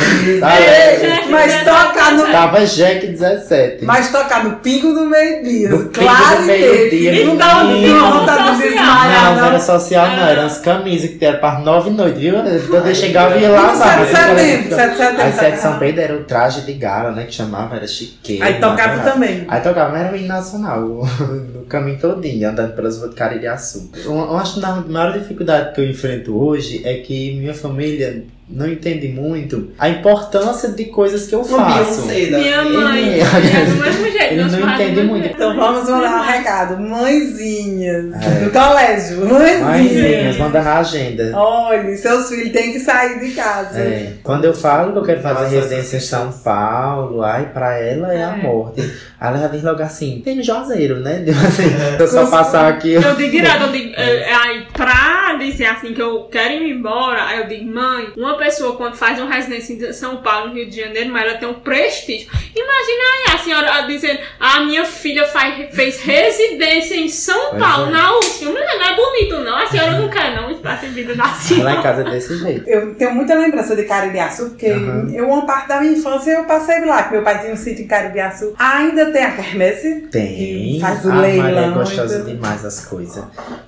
Ei, 0.00 1.30
Mas 1.30 1.64
tocar 1.64 2.12
no, 2.12 2.24
tava 2.30 2.64
Jack 2.64 3.06
17. 3.06 3.84
mas 3.84 4.10
tocar 4.10 4.44
no 4.44 4.56
pingo 4.56 4.92
do 4.92 5.06
meio-dia. 5.06 5.70
Claro 5.92 6.40
do 6.40 6.42
meio-dia, 6.46 7.24
Não 7.26 7.36
dá 7.36 7.50
Social. 7.50 8.56
desmaiar, 8.56 9.24
Não, 9.24 9.36
não 9.36 9.46
era 9.46 9.60
social, 9.60 10.06
não. 10.08 10.26
Eram 10.26 10.46
as 10.46 10.58
camisas 10.58 11.10
que 11.10 11.24
era 11.24 11.38
para 11.38 11.60
nove 11.60 11.90
noites, 11.90 12.20
viu? 12.20 12.34
Quando 12.68 12.88
eu 12.88 12.94
chegava 12.94 13.36
e 13.36 13.42
ia 13.42 13.50
lá. 13.50 13.72
No 13.72 13.78
7 13.78 14.00
de 14.00 14.06
setembro, 14.06 14.76
7 14.76 14.90
de 14.90 14.96
setembro. 14.96 15.22
Aí 15.22 15.32
7 15.32 15.52
de 15.52 15.62
São 15.62 15.78
Pedro 15.78 16.00
era 16.00 16.14
o 16.16 16.24
traje 16.24 16.60
de 16.62 16.72
gala, 16.74 17.12
né? 17.12 17.24
Que 17.24 17.34
chamava, 17.34 17.76
era 17.76 17.86
chiqueiro. 17.86 18.44
Aí 18.44 18.54
tocava 18.54 19.10
também. 19.10 19.44
Aí 19.48 19.60
tocava, 19.60 19.92
mas 19.92 20.02
era 20.02 20.12
o 20.12 20.16
hino 20.16 20.28
nacional, 20.28 20.82
o, 20.84 21.66
caminho 21.68 21.98
todinho, 21.98 22.48
andando 22.48 22.74
pelas 22.74 22.98
ruas 22.98 23.10
de 23.10 23.16
Caririaçu. 23.16 23.90
Eu 24.04 24.36
acho 24.36 24.60
que 24.60 24.64
a 24.64 24.74
maior 24.88 25.12
dificuldade 25.12 25.74
que 25.74 25.80
eu 25.80 25.88
enfrento 25.88 26.36
hoje 26.36 26.82
é 26.84 26.94
que 26.94 27.36
minha 27.38 27.54
família 27.54 28.24
não 28.52 28.68
entende 28.68 29.08
muito 29.08 29.70
a 29.78 29.88
importância 29.88 30.68
de 30.70 30.86
coisas 30.86 31.26
que 31.26 31.34
eu 31.34 31.44
faço. 31.44 32.02
Beyoncé 32.08 32.26
da 32.30 32.38
Minha 32.38 32.64
mãe 32.64 33.08
Ele- 33.08 33.20
é 33.20 33.64
do 33.64 33.76
mesmo 33.76 34.04
jeito. 34.10 34.22
ele 34.32 34.42
não 34.42 34.48
do 34.48 34.60
entende 34.70 35.02
muito. 35.02 35.26
Então 35.28 35.56
vamos 35.56 35.88
mandar 35.88 36.20
um 36.20 36.24
recado. 36.26 36.76
Mãezinhas, 36.80 38.06
É. 38.22 38.44
no 38.44 38.50
colégio, 38.50 39.24
Mãezinhas, 39.26 39.62
mãezinhas. 39.62 40.36
manda 40.38 40.62
na 40.62 40.78
agenda. 40.78 41.32
Olha, 41.34 41.96
seus 41.96 42.28
filhos 42.28 42.50
têm 42.52 42.72
que 42.72 42.80
sair 42.80 43.20
de 43.20 43.30
casa. 43.32 43.78
É, 43.80 44.14
quando 44.22 44.44
eu 44.44 44.54
falo 44.54 44.92
que 44.92 44.98
eu 44.98 45.02
quero 45.04 45.20
fazer 45.20 45.42
Nossa, 45.44 45.54
residência 45.56 45.96
em 45.96 46.00
São 46.00 46.32
Paulo, 46.32 47.22
ai, 47.22 47.50
pra 47.52 47.78
ela 47.78 48.12
é 48.12 48.24
a 48.24 48.36
É. 48.36 48.42
morte. 48.42 48.80
Aí 49.20 49.28
ela 49.28 49.38
já 49.38 49.48
diz 49.48 49.62
logo 49.62 49.82
assim, 49.82 50.20
tem 50.24 50.36
no 50.36 50.42
Juazeiro, 50.42 51.00
né? 51.00 51.24
Assim, 51.46 51.68
se 51.96 52.02
eu 52.02 52.08
só 52.08 52.26
passar 52.26 52.68
aqui. 52.68 52.94
Eu 52.94 53.14
digo 53.14 53.30
direto, 53.30 53.62
eu 53.64 53.72
digo, 53.72 53.92
é, 53.96 54.32
aí, 54.32 54.66
pra 54.72 55.36
dizer 55.38 55.66
assim 55.66 55.92
que 55.94 56.00
eu 56.02 56.24
quero 56.24 56.54
ir 56.54 56.70
embora, 56.72 57.24
aí 57.24 57.40
eu 57.40 57.46
digo, 57.48 57.70
mãe, 57.72 58.08
uma 58.16 58.36
pessoa 58.40 58.74
quando 58.76 58.96
faz 58.96 59.20
uma 59.20 59.32
residência 59.32 59.74
em 59.74 59.92
São 59.92 60.16
Paulo, 60.16 60.48
no 60.48 60.54
Rio 60.54 60.68
de 60.68 60.80
Janeiro, 60.80 61.10
mas 61.10 61.24
ela 61.24 61.38
tem 61.38 61.48
um 61.48 61.54
prestígio. 61.54 62.28
Imagina 62.56 63.02
aí 63.12 63.34
a 63.34 63.38
senhora 63.38 63.86
dizendo, 63.86 64.18
a 64.40 64.60
minha 64.60 64.84
filha 64.84 65.26
faz, 65.26 65.74
fez 65.74 66.00
residência 66.00 66.94
em 66.96 67.08
São 67.08 67.50
Pois 67.50 67.62
Paulo, 67.62 67.88
é. 67.88 67.90
na 67.90 68.18
USP. 68.18 68.44
Não, 68.46 68.54
não 68.54 68.60
é 68.60 68.96
bonito, 68.96 69.38
não. 69.44 69.56
A 69.56 69.66
senhora 69.66 69.92
não 69.92 70.08
quer, 70.08 70.34
não, 70.34 70.50
espaço 70.50 70.86
de 70.86 70.92
vida 70.92 71.14
da 71.14 71.24
Lá 71.24 71.30
em 71.30 71.34
senhora. 71.42 71.82
casa 71.82 72.00
é 72.00 72.10
desse 72.10 72.38
jeito. 72.38 72.68
Eu 72.68 72.94
tenho 72.94 73.14
muita 73.14 73.34
lembrança 73.34 73.76
de 73.76 73.84
Caririaçu, 73.84 74.50
porque 74.50 74.68
Aham. 74.68 75.10
eu, 75.12 75.28
uma 75.28 75.44
parte 75.46 75.68
da 75.68 75.80
minha 75.80 75.92
infância 75.92 76.30
eu 76.30 76.44
passei 76.44 76.84
lá, 76.84 77.04
que 77.04 77.12
meu 77.12 77.22
pai 77.22 77.40
tinha 77.40 77.52
um 77.52 77.56
sítio 77.56 77.84
em 77.84 77.86
Caririaçu. 77.86 78.54
Ainda 78.58 79.10
tem 79.12 79.24
a 79.24 79.32
quermesse. 79.32 80.08
Tem. 80.10 80.78
Faz 80.80 81.04
o 81.04 81.10
a 81.10 81.14
Maria 81.14 81.40
é 81.40 81.42
leilão, 81.42 81.74
gostosa 81.74 82.20
então. 82.20 82.34
demais 82.34 82.64
as 82.64 82.84
coisas. 82.86 83.22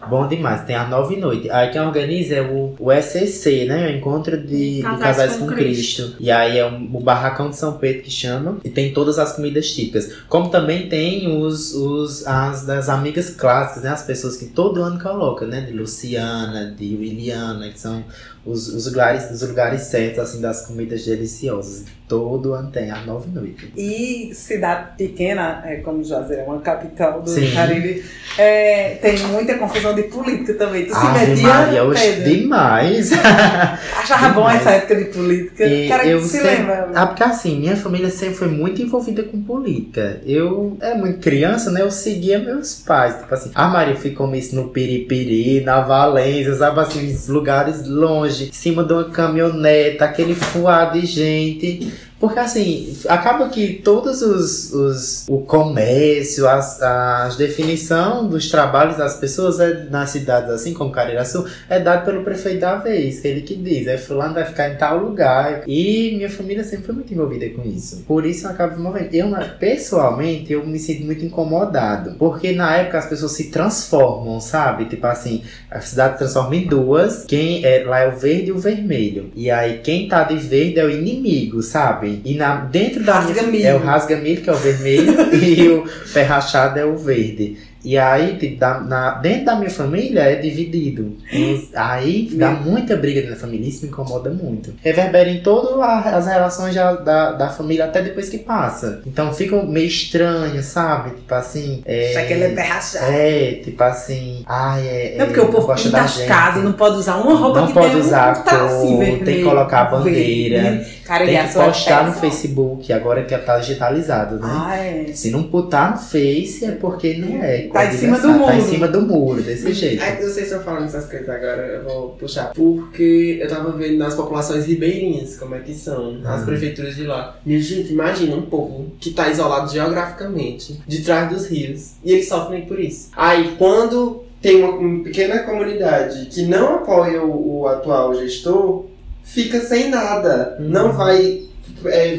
Bom 0.08 0.26
demais. 0.26 0.62
Tem 0.62 0.76
a 0.76 0.84
nove 0.84 1.16
noite. 1.16 1.50
Aí 1.50 1.70
quem 1.70 1.80
organiza 1.80 2.36
é 2.36 2.42
o, 2.42 2.74
o 2.78 2.92
SCC, 2.92 3.66
né? 3.66 3.86
O 3.86 3.90
Encontro 3.90 4.36
de, 4.36 4.61
de 4.76 4.82
Casais 4.82 5.00
Casais 5.00 5.36
com 5.36 5.46
com 5.48 5.54
Cristo. 5.54 6.14
E 6.20 6.30
aí 6.30 6.58
é 6.58 6.66
um- 6.66 6.88
o 6.96 7.00
Barracão 7.00 7.50
de 7.50 7.56
São 7.56 7.74
Pedro 7.78 8.02
que 8.02 8.10
chama. 8.10 8.58
E 8.64 8.70
tem 8.70 8.92
todas 8.92 9.18
as 9.18 9.32
comidas 9.34 9.70
típicas. 9.72 10.10
Como 10.28 10.48
também 10.50 10.88
tem 10.88 11.40
os, 11.42 11.74
os 11.74 12.26
as 12.26 12.64
das 12.64 12.88
amigas 12.88 13.30
clássicas, 13.30 13.82
né? 13.82 13.90
As 13.90 14.02
pessoas 14.02 14.36
que 14.36 14.46
todo 14.46 14.82
ano 14.82 15.00
colocam, 15.00 15.48
né? 15.48 15.60
De 15.62 15.72
Luciana, 15.72 16.74
de 16.78 16.96
Williana, 16.96 17.68
que 17.70 17.80
são 17.80 18.04
os, 18.44 18.68
os, 18.68 18.86
lugares, 18.86 19.30
os 19.30 19.46
lugares 19.48 19.82
certos, 19.82 20.18
assim, 20.18 20.40
das 20.40 20.66
comidas 20.66 21.04
deliciosas. 21.04 21.84
Todo 22.08 22.52
ano 22.52 22.70
tem, 22.70 22.90
às 22.90 23.06
nove 23.06 23.30
noites. 23.32 23.70
E 23.74 24.32
cidade 24.34 24.96
pequena, 24.98 25.62
é, 25.64 25.76
como 25.76 26.04
Juazeiro 26.04 26.42
é 26.42 26.44
uma 26.44 26.60
capital 26.60 27.22
do 27.22 27.30
Sim. 27.30 27.50
Cariri, 27.54 28.04
é, 28.36 28.96
tem 29.00 29.18
muita 29.28 29.54
confusão 29.56 29.94
de 29.94 30.02
política 30.02 30.52
também. 30.54 30.84
Tu 30.84 30.92
se 30.94 31.06
Ave 31.06 31.26
metia, 31.26 31.48
Maria, 31.48 31.84
hoje 31.84 32.20
demais. 32.22 33.12
Achava 33.96 34.28
bom 34.28 34.40
demais. 34.42 34.60
essa 34.60 34.70
época 34.72 34.96
de 34.96 35.04
política. 35.06 35.64
E 35.64 35.88
Cara, 35.88 36.04
eu 36.06 36.18
que 36.18 36.24
se 36.26 36.38
sempre- 36.38 36.50
lembra. 36.56 36.90
Ah, 36.94 37.06
porque 37.06 37.22
assim, 37.22 37.58
minha 37.58 37.76
família 37.76 38.10
sempre 38.10 38.34
foi 38.34 38.48
muito 38.48 38.82
envolvida 38.82 39.22
com 39.22 39.40
política. 39.42 40.20
Eu 40.26 40.76
era 40.80 40.94
muito 40.94 41.18
criança, 41.20 41.70
né? 41.70 41.80
Eu 41.80 41.90
seguia 41.90 42.38
meus 42.38 42.74
pais. 42.74 43.16
Tipo 43.16 43.32
assim, 43.32 43.50
a 43.54 43.68
Maria 43.68 43.96
ficou 43.96 44.32
isso 44.34 44.54
no 44.54 44.68
Piripiri, 44.68 45.60
na 45.62 45.80
Valência, 45.80 46.54
sabe 46.54 46.78
assim, 46.80 47.16
lugares 47.28 47.86
longe, 47.86 48.31
em 48.40 48.52
cima 48.52 48.84
de 48.84 48.92
uma 48.92 49.04
caminhoneta, 49.04 50.04
aquele 50.04 50.34
fuar 50.34 50.92
de 50.92 51.04
gente. 51.06 51.92
Porque 52.22 52.38
assim, 52.38 52.96
acaba 53.08 53.48
que 53.48 53.80
todos 53.82 54.22
os, 54.22 54.72
os 54.72 55.24
o 55.28 55.40
comércio, 55.40 56.48
as, 56.48 56.80
as 56.80 57.34
definição 57.34 58.28
dos 58.28 58.48
trabalhos 58.48 58.96
das 58.96 59.16
pessoas 59.16 59.58
é, 59.58 59.86
nas 59.90 60.10
cidades 60.10 60.48
assim 60.50 60.72
como 60.72 60.92
Cariraçu 60.92 61.44
é 61.68 61.80
dado 61.80 62.04
pelo 62.04 62.22
prefeito 62.22 62.60
da 62.60 62.76
vez, 62.76 63.18
que 63.18 63.26
ele 63.26 63.40
que 63.40 63.56
diz, 63.56 63.88
é 63.88 63.98
fulano 63.98 64.34
vai 64.34 64.44
ficar 64.44 64.68
em 64.68 64.76
tal 64.76 64.98
lugar. 64.98 65.64
E 65.66 66.12
minha 66.14 66.30
família 66.30 66.62
sempre 66.62 66.86
foi 66.86 66.94
muito 66.94 67.12
envolvida 67.12 67.50
com 67.50 67.68
isso. 67.68 68.04
Por 68.06 68.24
isso 68.24 68.46
eu 68.46 68.52
acabo 68.52 68.76
me 68.76 68.82
movendo. 68.82 69.12
Eu, 69.12 69.28
pessoalmente, 69.58 70.52
eu 70.52 70.64
me 70.64 70.78
sinto 70.78 71.04
muito 71.04 71.24
incomodado. 71.24 72.14
Porque 72.20 72.52
na 72.52 72.76
época 72.76 72.98
as 72.98 73.06
pessoas 73.06 73.32
se 73.32 73.50
transformam, 73.50 74.40
sabe? 74.40 74.84
Tipo 74.84 75.08
assim, 75.08 75.42
a 75.68 75.80
cidade 75.80 76.18
transforma 76.18 76.54
em 76.54 76.68
duas. 76.68 77.24
Quem 77.24 77.64
é, 77.64 77.82
lá 77.84 77.98
é 77.98 78.08
o 78.08 78.16
verde 78.16 78.50
e 78.50 78.52
o 78.52 78.58
vermelho. 78.60 79.32
E 79.34 79.50
aí 79.50 79.78
quem 79.78 80.06
tá 80.06 80.22
de 80.22 80.36
verde 80.36 80.78
é 80.78 80.84
o 80.84 80.90
inimigo, 80.90 81.60
sabe? 81.64 82.11
E 82.24 82.34
na, 82.34 82.56
dentro 82.56 83.02
da 83.02 83.20
minha- 83.22 83.34
Rasga-milho. 83.34 83.66
é 83.66 83.74
o 83.74 83.78
rasga-milho, 83.78 84.42
que 84.42 84.50
é 84.50 84.52
o 84.52 84.56
vermelho, 84.56 85.14
e 85.34 85.68
o 85.68 85.84
pé 86.12 86.22
rachado 86.22 86.78
é 86.78 86.84
o 86.84 86.96
verde. 86.96 87.56
E 87.84 87.98
aí, 87.98 88.36
tipo, 88.38 88.58
da- 88.60 88.80
na, 88.80 89.14
dentro 89.14 89.46
da 89.46 89.56
minha 89.56 89.70
família 89.70 90.20
é 90.22 90.36
dividido. 90.36 91.16
E 91.32 91.68
aí 91.74 92.28
dá 92.32 92.50
muita 92.52 92.96
briga 92.96 93.20
dentro 93.20 93.34
da 93.34 93.40
família, 93.40 93.68
isso 93.68 93.82
me 93.84 93.88
incomoda 93.90 94.30
muito. 94.30 94.72
Reverbera 94.82 95.28
em 95.28 95.42
todas 95.42 95.78
as 95.80 96.26
relações 96.26 96.74
já 96.74 96.92
da, 96.92 97.32
da 97.32 97.48
família 97.48 97.86
até 97.86 98.00
depois 98.02 98.28
que 98.28 98.38
passa. 98.38 99.02
Então 99.06 99.32
fica 99.32 99.60
meio 99.62 99.86
estranho, 99.86 100.62
sabe? 100.62 101.10
Tipo 101.16 101.34
assim. 101.34 101.82
É, 101.84 102.16
Aquele 102.16 102.44
é 102.44 102.48
terra 102.50 102.80
chata. 102.80 103.04
é, 103.06 103.52
tipo 103.64 103.82
assim. 103.82 104.44
Ai, 104.46 104.86
é. 104.86 105.14
Não, 105.18 105.26
porque 105.26 105.40
o 105.40 105.48
povo 105.48 105.66
gosta 105.66 105.88
pinta 105.88 106.02
da 106.02 106.26
casas, 106.26 106.62
não 106.64 106.72
pode 106.74 106.96
usar 106.96 107.16
uma 107.16 107.34
roupa 107.34 107.60
Não 107.60 107.66
que 107.68 107.74
pode 107.74 107.96
usar 107.96 108.44
tracinho 108.44 108.96
cor, 108.96 108.98
vermelho, 108.98 109.24
tem 109.24 109.36
que 109.38 109.44
colocar 109.44 109.80
a 109.80 109.84
bandeira. 109.86 110.86
Cara, 111.04 111.26
Tem 111.26 111.34
ele 111.36 111.48
que 111.48 111.58
é 111.58 111.62
postar 111.64 112.06
no. 112.06 112.12
Facebook, 112.12 112.92
agora 112.92 113.24
que 113.24 113.36
tá 113.36 113.58
digitalizado, 113.58 114.36
né? 114.36 114.42
Ah, 114.48 114.76
é. 114.76 115.06
Se 115.12 115.30
não 115.30 115.42
botar 115.42 115.90
no 115.92 115.98
Face 115.98 116.64
é 116.64 116.70
porque 116.72 117.14
não 117.14 117.42
é. 117.42 117.62
Tá 117.72 117.86
em 117.86 117.96
cima 117.96 118.18
do 118.18 118.28
Tá 118.28 118.38
muro. 118.38 118.52
em 118.56 118.60
cima 118.60 118.88
do 118.88 119.02
muro, 119.02 119.42
desse 119.42 119.72
jeito. 119.72 120.02
Aí, 120.02 120.16
vocês 120.16 120.46
estão 120.46 120.60
falando 120.62 120.84
essas 120.84 121.06
coisas 121.06 121.28
agora, 121.28 121.62
eu 121.66 121.84
vou 121.84 122.08
puxar. 122.10 122.52
Porque 122.52 123.38
eu 123.40 123.48
tava 123.48 123.72
vendo 123.72 123.96
nas 123.98 124.14
populações 124.14 124.66
ribeirinhas 124.66 125.36
como 125.36 125.54
é 125.54 125.60
que 125.60 125.74
são, 125.74 126.20
as 126.24 126.40
Uhum. 126.40 126.46
prefeituras 126.46 126.94
de 126.94 127.04
lá. 127.04 127.38
Minha 127.46 127.60
gente, 127.60 127.92
imagina 127.92 128.36
um 128.36 128.42
povo 128.42 128.92
que 129.00 129.10
tá 129.12 129.28
isolado 129.30 129.70
geograficamente, 129.72 130.80
de 130.86 131.02
trás 131.02 131.30
dos 131.30 131.46
rios, 131.46 131.92
e 132.04 132.12
eles 132.12 132.28
sofrem 132.28 132.66
por 132.66 132.78
isso. 132.78 133.08
Aí, 133.16 133.54
quando 133.58 134.24
tem 134.40 134.56
uma, 134.62 134.72
uma 134.74 135.04
pequena 135.04 135.38
comunidade 135.40 136.26
que 136.26 136.42
não 136.42 136.76
apoia 136.76 137.22
o, 137.22 137.60
o 137.60 137.66
atual 137.68 138.14
gestor, 138.14 138.86
fica 139.22 139.60
sem 139.60 139.88
nada. 139.88 140.56
Uhum. 140.58 140.68
Não 140.68 140.92
vai. 140.92 141.42
é, 141.84 142.18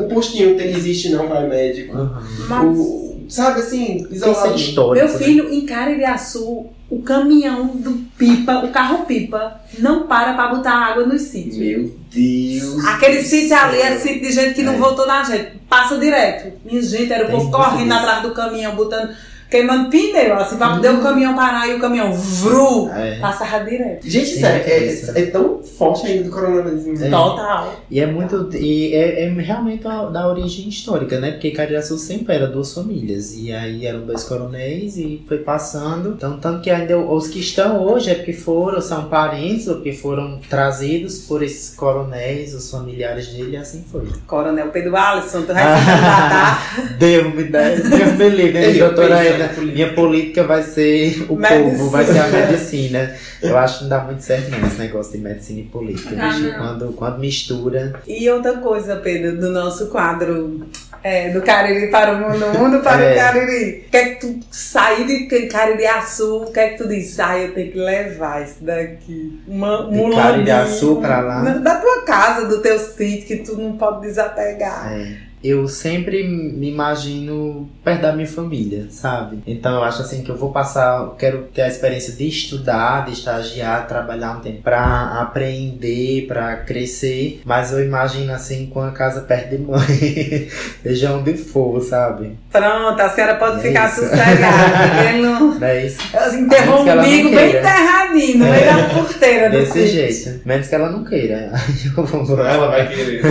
o 0.00 0.08
postinho 0.08 0.56
tem, 0.56 0.68
existe, 0.74 1.10
não 1.10 1.28
vai 1.28 1.46
médico. 1.48 1.96
Uhum. 1.96 2.10
Mas, 2.48 2.78
O- 2.78 3.05
sabe 3.28 3.60
assim, 3.60 4.06
é 4.10 4.14
isolado. 4.14 4.54
histórico. 4.56 5.06
meu 5.06 5.12
né? 5.18 5.24
filho, 5.24 5.52
em 5.52 5.64
Caririaçu, 5.66 6.66
o 6.88 7.02
caminhão 7.02 7.66
do 7.68 7.92
pipa, 8.16 8.64
o 8.64 8.70
carro 8.70 9.04
pipa, 9.06 9.60
não 9.78 10.06
para 10.06 10.34
pra 10.34 10.48
botar 10.48 10.72
água 10.72 11.04
nos 11.04 11.22
sítios. 11.22 11.56
Meu 11.56 11.92
Deus. 12.12 12.84
Aquele 12.86 13.22
sítio 13.22 13.56
ali 13.56 13.78
é 13.80 13.90
céu. 13.92 14.00
sítio 14.00 14.20
de 14.28 14.32
gente 14.32 14.54
que 14.54 14.62
não 14.62 14.74
É. 14.74 14.78
votou 14.78 15.06
na 15.06 15.22
gente. 15.24 15.56
Passa 15.68 15.98
direto. 15.98 16.52
Minha 16.64 16.82
gente, 16.82 17.12
era 17.12 17.24
o 17.24 17.26
Tem 17.26 17.36
povo 17.36 17.50
correndo 17.50 17.92
atrás 17.92 18.22
do 18.22 18.30
caminhão, 18.32 18.74
botando, 18.76 19.10
queimando 19.50 19.90
pneu, 19.90 20.34
assim, 20.36 20.56
pra 20.56 20.70
poder 20.70 20.90
o 20.90 21.00
caminhão 21.02 21.34
parar 21.34 21.68
e 21.68 21.74
o 21.74 21.80
caminhão 21.80 22.12
vru, 22.12 22.90
É. 22.90 23.18
passava 23.20 23.64
direto. 23.64 24.08
Gente, 24.08 24.38
sério, 24.38 24.64
disso, 24.64 25.12
é, 25.14 25.20
é 25.22 25.26
tão 25.26 25.62
forte 25.62 26.06
ainda 26.06 26.24
do 26.24 26.30
coronavirus. 26.30 27.02
É. 27.02 27.10
Total. 27.10 27.74
E 27.90 28.00
é 28.00 28.06
muito. 28.06 28.48
E 28.56 28.94
é, 28.94 29.24
é 29.24 29.28
realmente 29.28 29.82
da, 29.84 30.06
da 30.06 30.28
origem 30.28 30.68
histórica, 30.68 31.18
né? 31.20 31.32
Porque 31.32 31.50
Cariaçu 31.50 31.96
sempre 31.98 32.34
era 32.34 32.46
duas 32.46 32.72
famílias. 32.72 33.34
E 33.36 33.52
aí 33.52 33.86
eram 33.86 34.00
dois 34.00 34.24
coronéis 34.24 34.96
e 34.96 35.22
foi 35.26 35.38
passando. 35.38 36.14
Então, 36.16 36.38
tanto 36.38 36.62
que 36.62 36.70
ainda 36.70 36.98
os 36.98 37.28
que 37.28 37.40
estão 37.40 37.82
hoje 37.84 38.10
é 38.10 38.14
porque 38.14 38.32
foram, 38.32 38.80
são 38.80 39.04
parentes 39.08 39.68
ou 39.68 39.76
porque 39.76 39.92
foram 39.92 40.38
trazidos 40.48 41.18
por 41.20 41.42
esses 41.42 41.74
coronéis, 41.74 42.54
os 42.54 42.70
familiares 42.70 43.28
dele, 43.28 43.52
e 43.52 43.56
assim 43.56 43.84
foi. 43.90 44.06
Coronel 44.26 44.68
Pedro 44.68 44.96
Alisson, 44.96 45.42
tu 45.42 45.52
vai 45.52 45.62
se 45.78 45.84
candidatar. 45.86 46.96
Deus 46.98 47.34
me 47.34 47.44
dá, 47.44 47.62
Deus 47.68 48.12
me 48.14 48.28
livre, 48.30 48.52
né, 48.52 48.72
doutora 48.72 49.22
Em 49.44 49.48
política. 49.48 49.74
Minha 49.74 49.92
política 49.94 50.44
vai 50.44 50.62
ser 50.62 51.26
o 51.28 51.36
Medicina. 51.36 51.70
povo, 51.70 51.90
vai 51.90 52.04
ser 52.04 52.18
a 52.18 52.28
medicina. 52.28 53.14
Eu 53.42 53.56
acho 53.58 53.78
que 53.78 53.82
não 53.84 53.90
dá 53.90 54.00
muito 54.00 54.22
certo 54.22 54.50
não, 54.50 54.66
esse 54.66 54.78
negócio 54.78 55.12
de 55.12 55.18
medicina 55.18 55.60
e 55.60 55.64
política. 55.64 56.16
Ah, 56.18 56.30
bicho. 56.32 56.54
quando, 56.56 56.92
quando 56.94 57.18
mistura. 57.18 58.00
E 58.06 58.28
outra 58.30 58.54
coisa, 58.54 58.96
Pedro, 58.96 59.36
do 59.38 59.50
nosso 59.50 59.86
quadro 59.88 60.66
é, 61.02 61.30
do 61.30 61.42
Cariri 61.42 61.88
para 61.88 62.12
o 62.12 62.18
mundo, 62.20 62.46
mundo 62.58 62.80
para 62.82 63.02
É. 63.02 63.12
o 63.12 63.16
Cariri. 63.16 63.84
O 63.86 63.90
que 63.90 63.96
é 63.96 64.04
que 64.14 64.20
tu 64.26 64.40
sair 64.50 65.06
de 65.06 65.46
Caririaçu, 65.46 66.42
o 66.44 66.52
que 66.52 66.58
é 66.58 66.68
que 66.70 66.78
tu 66.82 66.88
diz? 66.88 67.18
Ah, 67.20 67.38
eu 67.38 67.52
tenho 67.52 67.70
que 67.72 67.78
levar 67.78 68.42
isso 68.42 68.64
daqui. 68.64 69.40
Uma, 69.46 69.88
De 69.90 69.98
um 70.00 70.14
Caririaçu 70.14 70.96
pra 70.96 71.20
lá. 71.20 71.42
Da 71.42 71.76
tua 71.76 72.02
casa, 72.02 72.46
do 72.46 72.60
teu 72.62 72.78
sítio, 72.78 73.26
que 73.26 73.36
tu 73.44 73.56
não 73.56 73.76
pode 73.76 74.00
desapegar. 74.02 74.92
É, 74.92 75.16
eu 75.42 75.68
sempre 75.68 76.24
me 76.26 76.70
imagino 76.70 77.68
perto 77.84 78.02
da 78.02 78.12
minha 78.12 78.26
família, 78.26 78.86
sabe? 78.90 79.38
Então 79.46 79.74
eu 79.76 79.82
acho 79.84 80.02
assim 80.02 80.22
que 80.22 80.30
eu 80.30 80.36
vou 80.36 80.50
passar, 80.50 81.00
eu 81.02 81.10
quero 81.10 81.42
ter 81.54 81.62
a 81.62 81.68
experiência 81.68 82.12
de 82.14 82.26
estudar, 82.26 83.04
de 83.06 83.12
estagiar, 83.12 83.86
trabalhar 83.86 84.32
um 84.38 84.40
tempo 84.40 84.62
pra 84.62 85.20
aprender, 85.20 86.26
pra 86.26 86.56
crescer, 86.56 87.40
mas 87.44 87.72
eu 87.72 87.84
imagino 87.84 88.32
assim 88.32 88.66
com 88.66 88.80
a 88.80 88.90
casa 88.90 89.20
perto 89.22 89.50
de 89.50 89.58
mãe, 89.58 90.48
seja 90.82 91.12
onde 91.12 91.34
for, 91.36 91.80
sabe? 91.82 92.36
Pronto, 92.50 93.00
a 93.00 93.08
senhora 93.10 93.34
pode 93.36 93.58
É 93.58 93.62
ficar 93.68 93.86
isso. 93.88 94.00
sossegada. 94.02 95.12
Não. 95.20 95.46
É 95.66 95.86
isso? 95.86 95.98
Enterrou 96.38 96.84
não 96.84 96.98
umbigo 96.98 97.30
bem 97.34 97.48
enterradinho, 97.48 98.38
no 98.38 98.44
meio 98.44 98.54
É. 98.56 98.66
da 98.88 98.94
porteira 98.94 99.50
do 99.50 99.56
Desse 99.58 99.72
sítio. 99.72 99.88
jeito. 99.88 100.40
Menos 100.46 100.68
que 100.68 100.74
ela 100.74 100.90
não 100.90 101.02
queira. 101.04 101.50
Ela 101.96 102.68
vai 102.68 102.88
querer. 102.88 103.22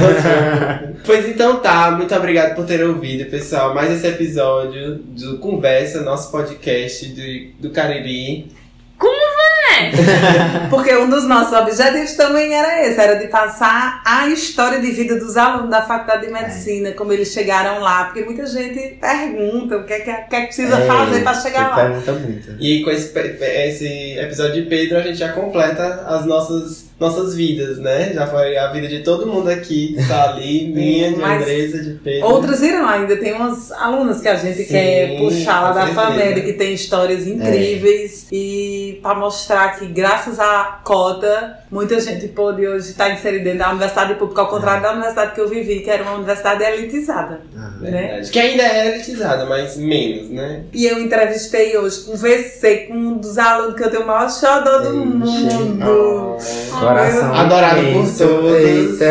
pois 1.06 1.28
então 1.30 1.60
tá, 1.62 1.92
muito 1.96 2.14
obrigado 2.16 2.56
por 2.56 2.66
terem 2.66 2.86
ouvido, 2.88 3.30
pessoal. 3.30 3.74
Mais 3.74 3.92
esse 3.92 4.08
episódio 4.08 4.96
do 4.96 5.38
Conversa, 5.40 6.02
nosso 6.02 6.32
podcast 6.32 7.08
de, 7.08 7.54
do 7.60 7.70
Cariri. 7.72 8.48
Porque 10.70 10.96
um 10.96 11.10
dos 11.10 11.26
nossos 11.26 11.54
objetivos 11.54 12.14
também 12.14 12.54
era 12.54 12.88
esse, 12.88 13.00
era 13.00 13.16
de 13.16 13.28
passar 13.28 14.02
a 14.06 14.28
história 14.30 14.80
de 14.80 14.90
vida 14.92 15.18
dos 15.20 15.36
alunos 15.36 15.70
da 15.70 15.82
Faculdade 15.82 16.28
de 16.28 16.32
Medicina, 16.32 16.92
como 16.92 17.12
eles 17.12 17.32
chegaram 17.34 17.82
lá, 17.82 18.06
porque 18.06 18.24
muita 18.24 18.46
gente 18.46 18.98
pergunta 19.02 19.78
o 19.78 19.84
que 19.84 19.94
é 19.94 20.00
que, 20.00 20.06
que, 20.06 20.36
é 20.36 20.42
que 20.42 20.46
precisa 20.48 20.78
É, 20.78 20.88
fazer 20.88 21.24
para 21.24 21.34
chegar 21.34 21.70
lá. 21.70 21.76
pergunta 21.76 22.12
muito. 22.14 22.56
E 22.60 22.84
com 22.84 22.90
esse, 22.90 23.12
esse 23.18 24.18
episódio 24.18 24.64
de 24.64 24.70
Pedro, 24.70 24.98
a 24.98 25.02
gente 25.02 25.18
já 25.18 25.34
completa 25.34 26.06
as 26.08 26.26
nossas, 26.26 26.90
nossas 27.00 27.36
vidas, 27.36 27.78
né? 27.78 28.14
Já 28.14 28.26
foi 28.26 28.58
a 28.58 28.72
vida 28.72 28.88
de 28.88 29.00
todo 29.00 29.28
mundo 29.28 29.50
aqui, 29.50 29.94
que 29.94 30.00
está 30.00 30.30
ali, 30.30 30.72
minha, 30.74 31.12
de 31.12 31.18
Mas 31.18 31.42
Andressa, 31.42 31.78
de 31.80 31.92
Pedro. 31.96 32.28
Outras 32.30 32.62
irão 32.62 32.88
ainda, 32.88 33.18
tem 33.18 33.34
umas 33.34 33.72
alunas 33.72 34.22
que 34.22 34.28
a 34.30 34.36
gente 34.36 34.64
Sim, 34.64 34.66
quer 34.66 35.18
puxar 35.18 35.62
lá 35.62 35.72
da 35.72 35.86
certeza. 35.88 36.02
família, 36.02 36.42
que 36.42 36.54
tem 36.54 36.74
histórias 36.74 37.28
incríveis 37.28 38.28
e 38.32 39.00
para 39.02 39.20
mostrar 39.20 39.78
que 39.78 39.88
graças 39.88 40.40
à 40.40 40.80
cota, 40.84 41.60
muita 41.70 42.00
gente 42.00 42.28
pôde 42.30 42.66
hoje 42.66 42.92
estar 42.92 43.10
inserida 43.10 43.44
dentro 43.44 43.60
da 43.60 43.70
universidade 43.72 44.16
pública, 44.16 44.42
ao 44.42 44.48
contrário 44.48 44.82
da 44.82 44.94
universidade 44.94 45.34
que 45.34 45.42
eu 45.42 45.50
vivi, 45.50 45.82
que 45.82 45.90
era 45.90 46.04
uma 46.04 46.14
universidade 46.14 46.64
elitizada. 46.64 47.42
Ah, 47.58 47.72
né? 47.82 47.92
Verdade. 47.92 48.32
Que 48.32 48.40
ainda 48.40 48.64
é 48.64 48.88
elitizada, 48.94 49.46
mas 49.46 49.76
menos, 49.76 50.30
né? 50.30 50.64
E 50.72 50.86
eu 50.86 51.00
entrevistei 51.00 51.78
hoje, 51.78 52.06
conversei 52.06 52.86
com 52.88 52.94
um 52.94 53.18
dos 53.18 53.38
alunos 53.38 53.76
que 53.76 53.84
eu 53.84 53.90
tenho 53.90 54.04
o 54.04 54.08
maior 54.08 54.30
xodó 54.30 54.80
do 54.80 54.94
mundo. 54.94 56.38
Coração 56.88 57.34
Adorado 57.34 57.82
por 57.94 58.18
todos. 58.18 59.02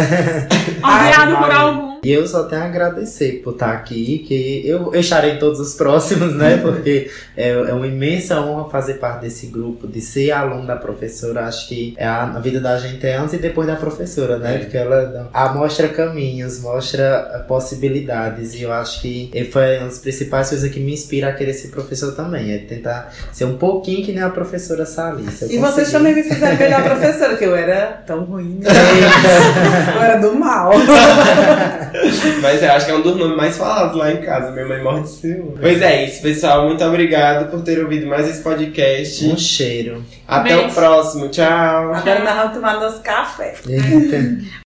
Obrigado 0.82 1.36
por 1.36 1.48
Maria. 1.48 1.83
E 2.04 2.12
eu 2.12 2.26
só 2.26 2.42
tenho 2.44 2.62
a 2.62 2.66
agradecer 2.66 3.40
por 3.42 3.54
estar 3.54 3.72
aqui, 3.72 4.18
que 4.18 4.62
eu, 4.66 4.92
eu 4.92 5.00
estarei 5.00 5.38
todos 5.38 5.58
os 5.58 5.74
próximos, 5.74 6.34
né? 6.34 6.58
Porque 6.58 7.10
é, 7.36 7.48
é 7.50 7.72
uma 7.72 7.86
imensa 7.86 8.40
honra 8.40 8.68
fazer 8.68 8.94
parte 8.94 9.22
desse 9.22 9.46
grupo, 9.46 9.86
de 9.88 10.00
ser 10.00 10.30
aluno 10.30 10.66
da 10.66 10.76
professora. 10.76 11.46
Acho 11.46 11.68
que 11.68 11.94
é 11.96 12.06
a, 12.06 12.24
a 12.24 12.38
vida 12.40 12.60
da 12.60 12.78
gente 12.78 13.06
é 13.06 13.16
antes 13.16 13.34
e 13.34 13.38
depois 13.38 13.66
da 13.66 13.76
professora, 13.76 14.38
né? 14.38 14.56
É. 14.56 14.58
Porque 14.58 14.76
ela 14.76 15.30
a, 15.32 15.54
mostra 15.54 15.88
caminhos, 15.88 16.60
mostra 16.60 17.30
eh, 17.34 17.38
possibilidades. 17.48 18.54
E 18.54 18.62
eu 18.62 18.72
acho 18.72 19.00
que 19.00 19.30
eh, 19.34 19.44
foi 19.44 19.78
uma 19.78 19.86
das 19.86 19.98
principais 19.98 20.50
coisas 20.50 20.70
que 20.70 20.80
me 20.80 20.92
inspira 20.92 21.28
a 21.28 21.32
querer 21.32 21.54
ser 21.54 21.68
professor 21.68 22.12
também. 22.14 22.52
É 22.52 22.58
tentar 22.58 23.12
ser 23.32 23.46
um 23.46 23.56
pouquinho 23.56 24.04
que 24.04 24.12
nem 24.12 24.22
a 24.22 24.30
professora 24.30 24.84
eu 24.84 24.84
E 24.84 25.22
vocês 25.24 25.60
conseguir- 25.60 25.90
também 25.92 26.14
me 26.14 26.22
fizeram 26.22 26.56
melhor 26.58 26.82
professora, 26.82 27.36
que 27.36 27.44
eu 27.44 27.56
era 27.56 28.02
tão 28.06 28.24
ruim. 28.24 28.60
né? 28.60 28.70
eu 29.96 30.02
era 30.02 30.16
do 30.20 30.34
mal. 30.34 30.72
Mas 32.42 32.62
eu 32.62 32.72
acho 32.72 32.86
que 32.86 32.92
é 32.92 32.94
um 32.94 33.02
dos 33.02 33.16
nomes 33.16 33.36
mais 33.36 33.56
falados 33.56 33.96
lá 33.96 34.12
em 34.12 34.20
casa. 34.20 34.50
Minha 34.50 34.66
mãe 34.66 34.82
morre 34.82 35.02
de 35.02 35.08
ciúme. 35.08 35.56
Pois 35.60 35.80
é 35.82 36.04
isso, 36.04 36.22
pessoal. 36.22 36.66
Muito 36.66 36.84
obrigado 36.84 37.50
por 37.50 37.62
ter 37.62 37.78
ouvido 37.82 38.06
mais 38.06 38.28
esse 38.28 38.42
podcast. 38.42 39.24
Um 39.26 39.36
cheiro. 39.36 40.04
Até 40.26 40.54
Beijo. 40.56 40.68
o 40.68 40.74
próximo. 40.74 41.28
Tchau. 41.28 41.94
Agora 41.94 42.20
nós 42.24 42.36
vamos 42.36 42.54
tomar 42.54 42.80
nosso 42.80 43.02
café. 43.02 43.54
Eita. 43.68 44.64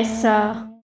Essa. 0.00 0.69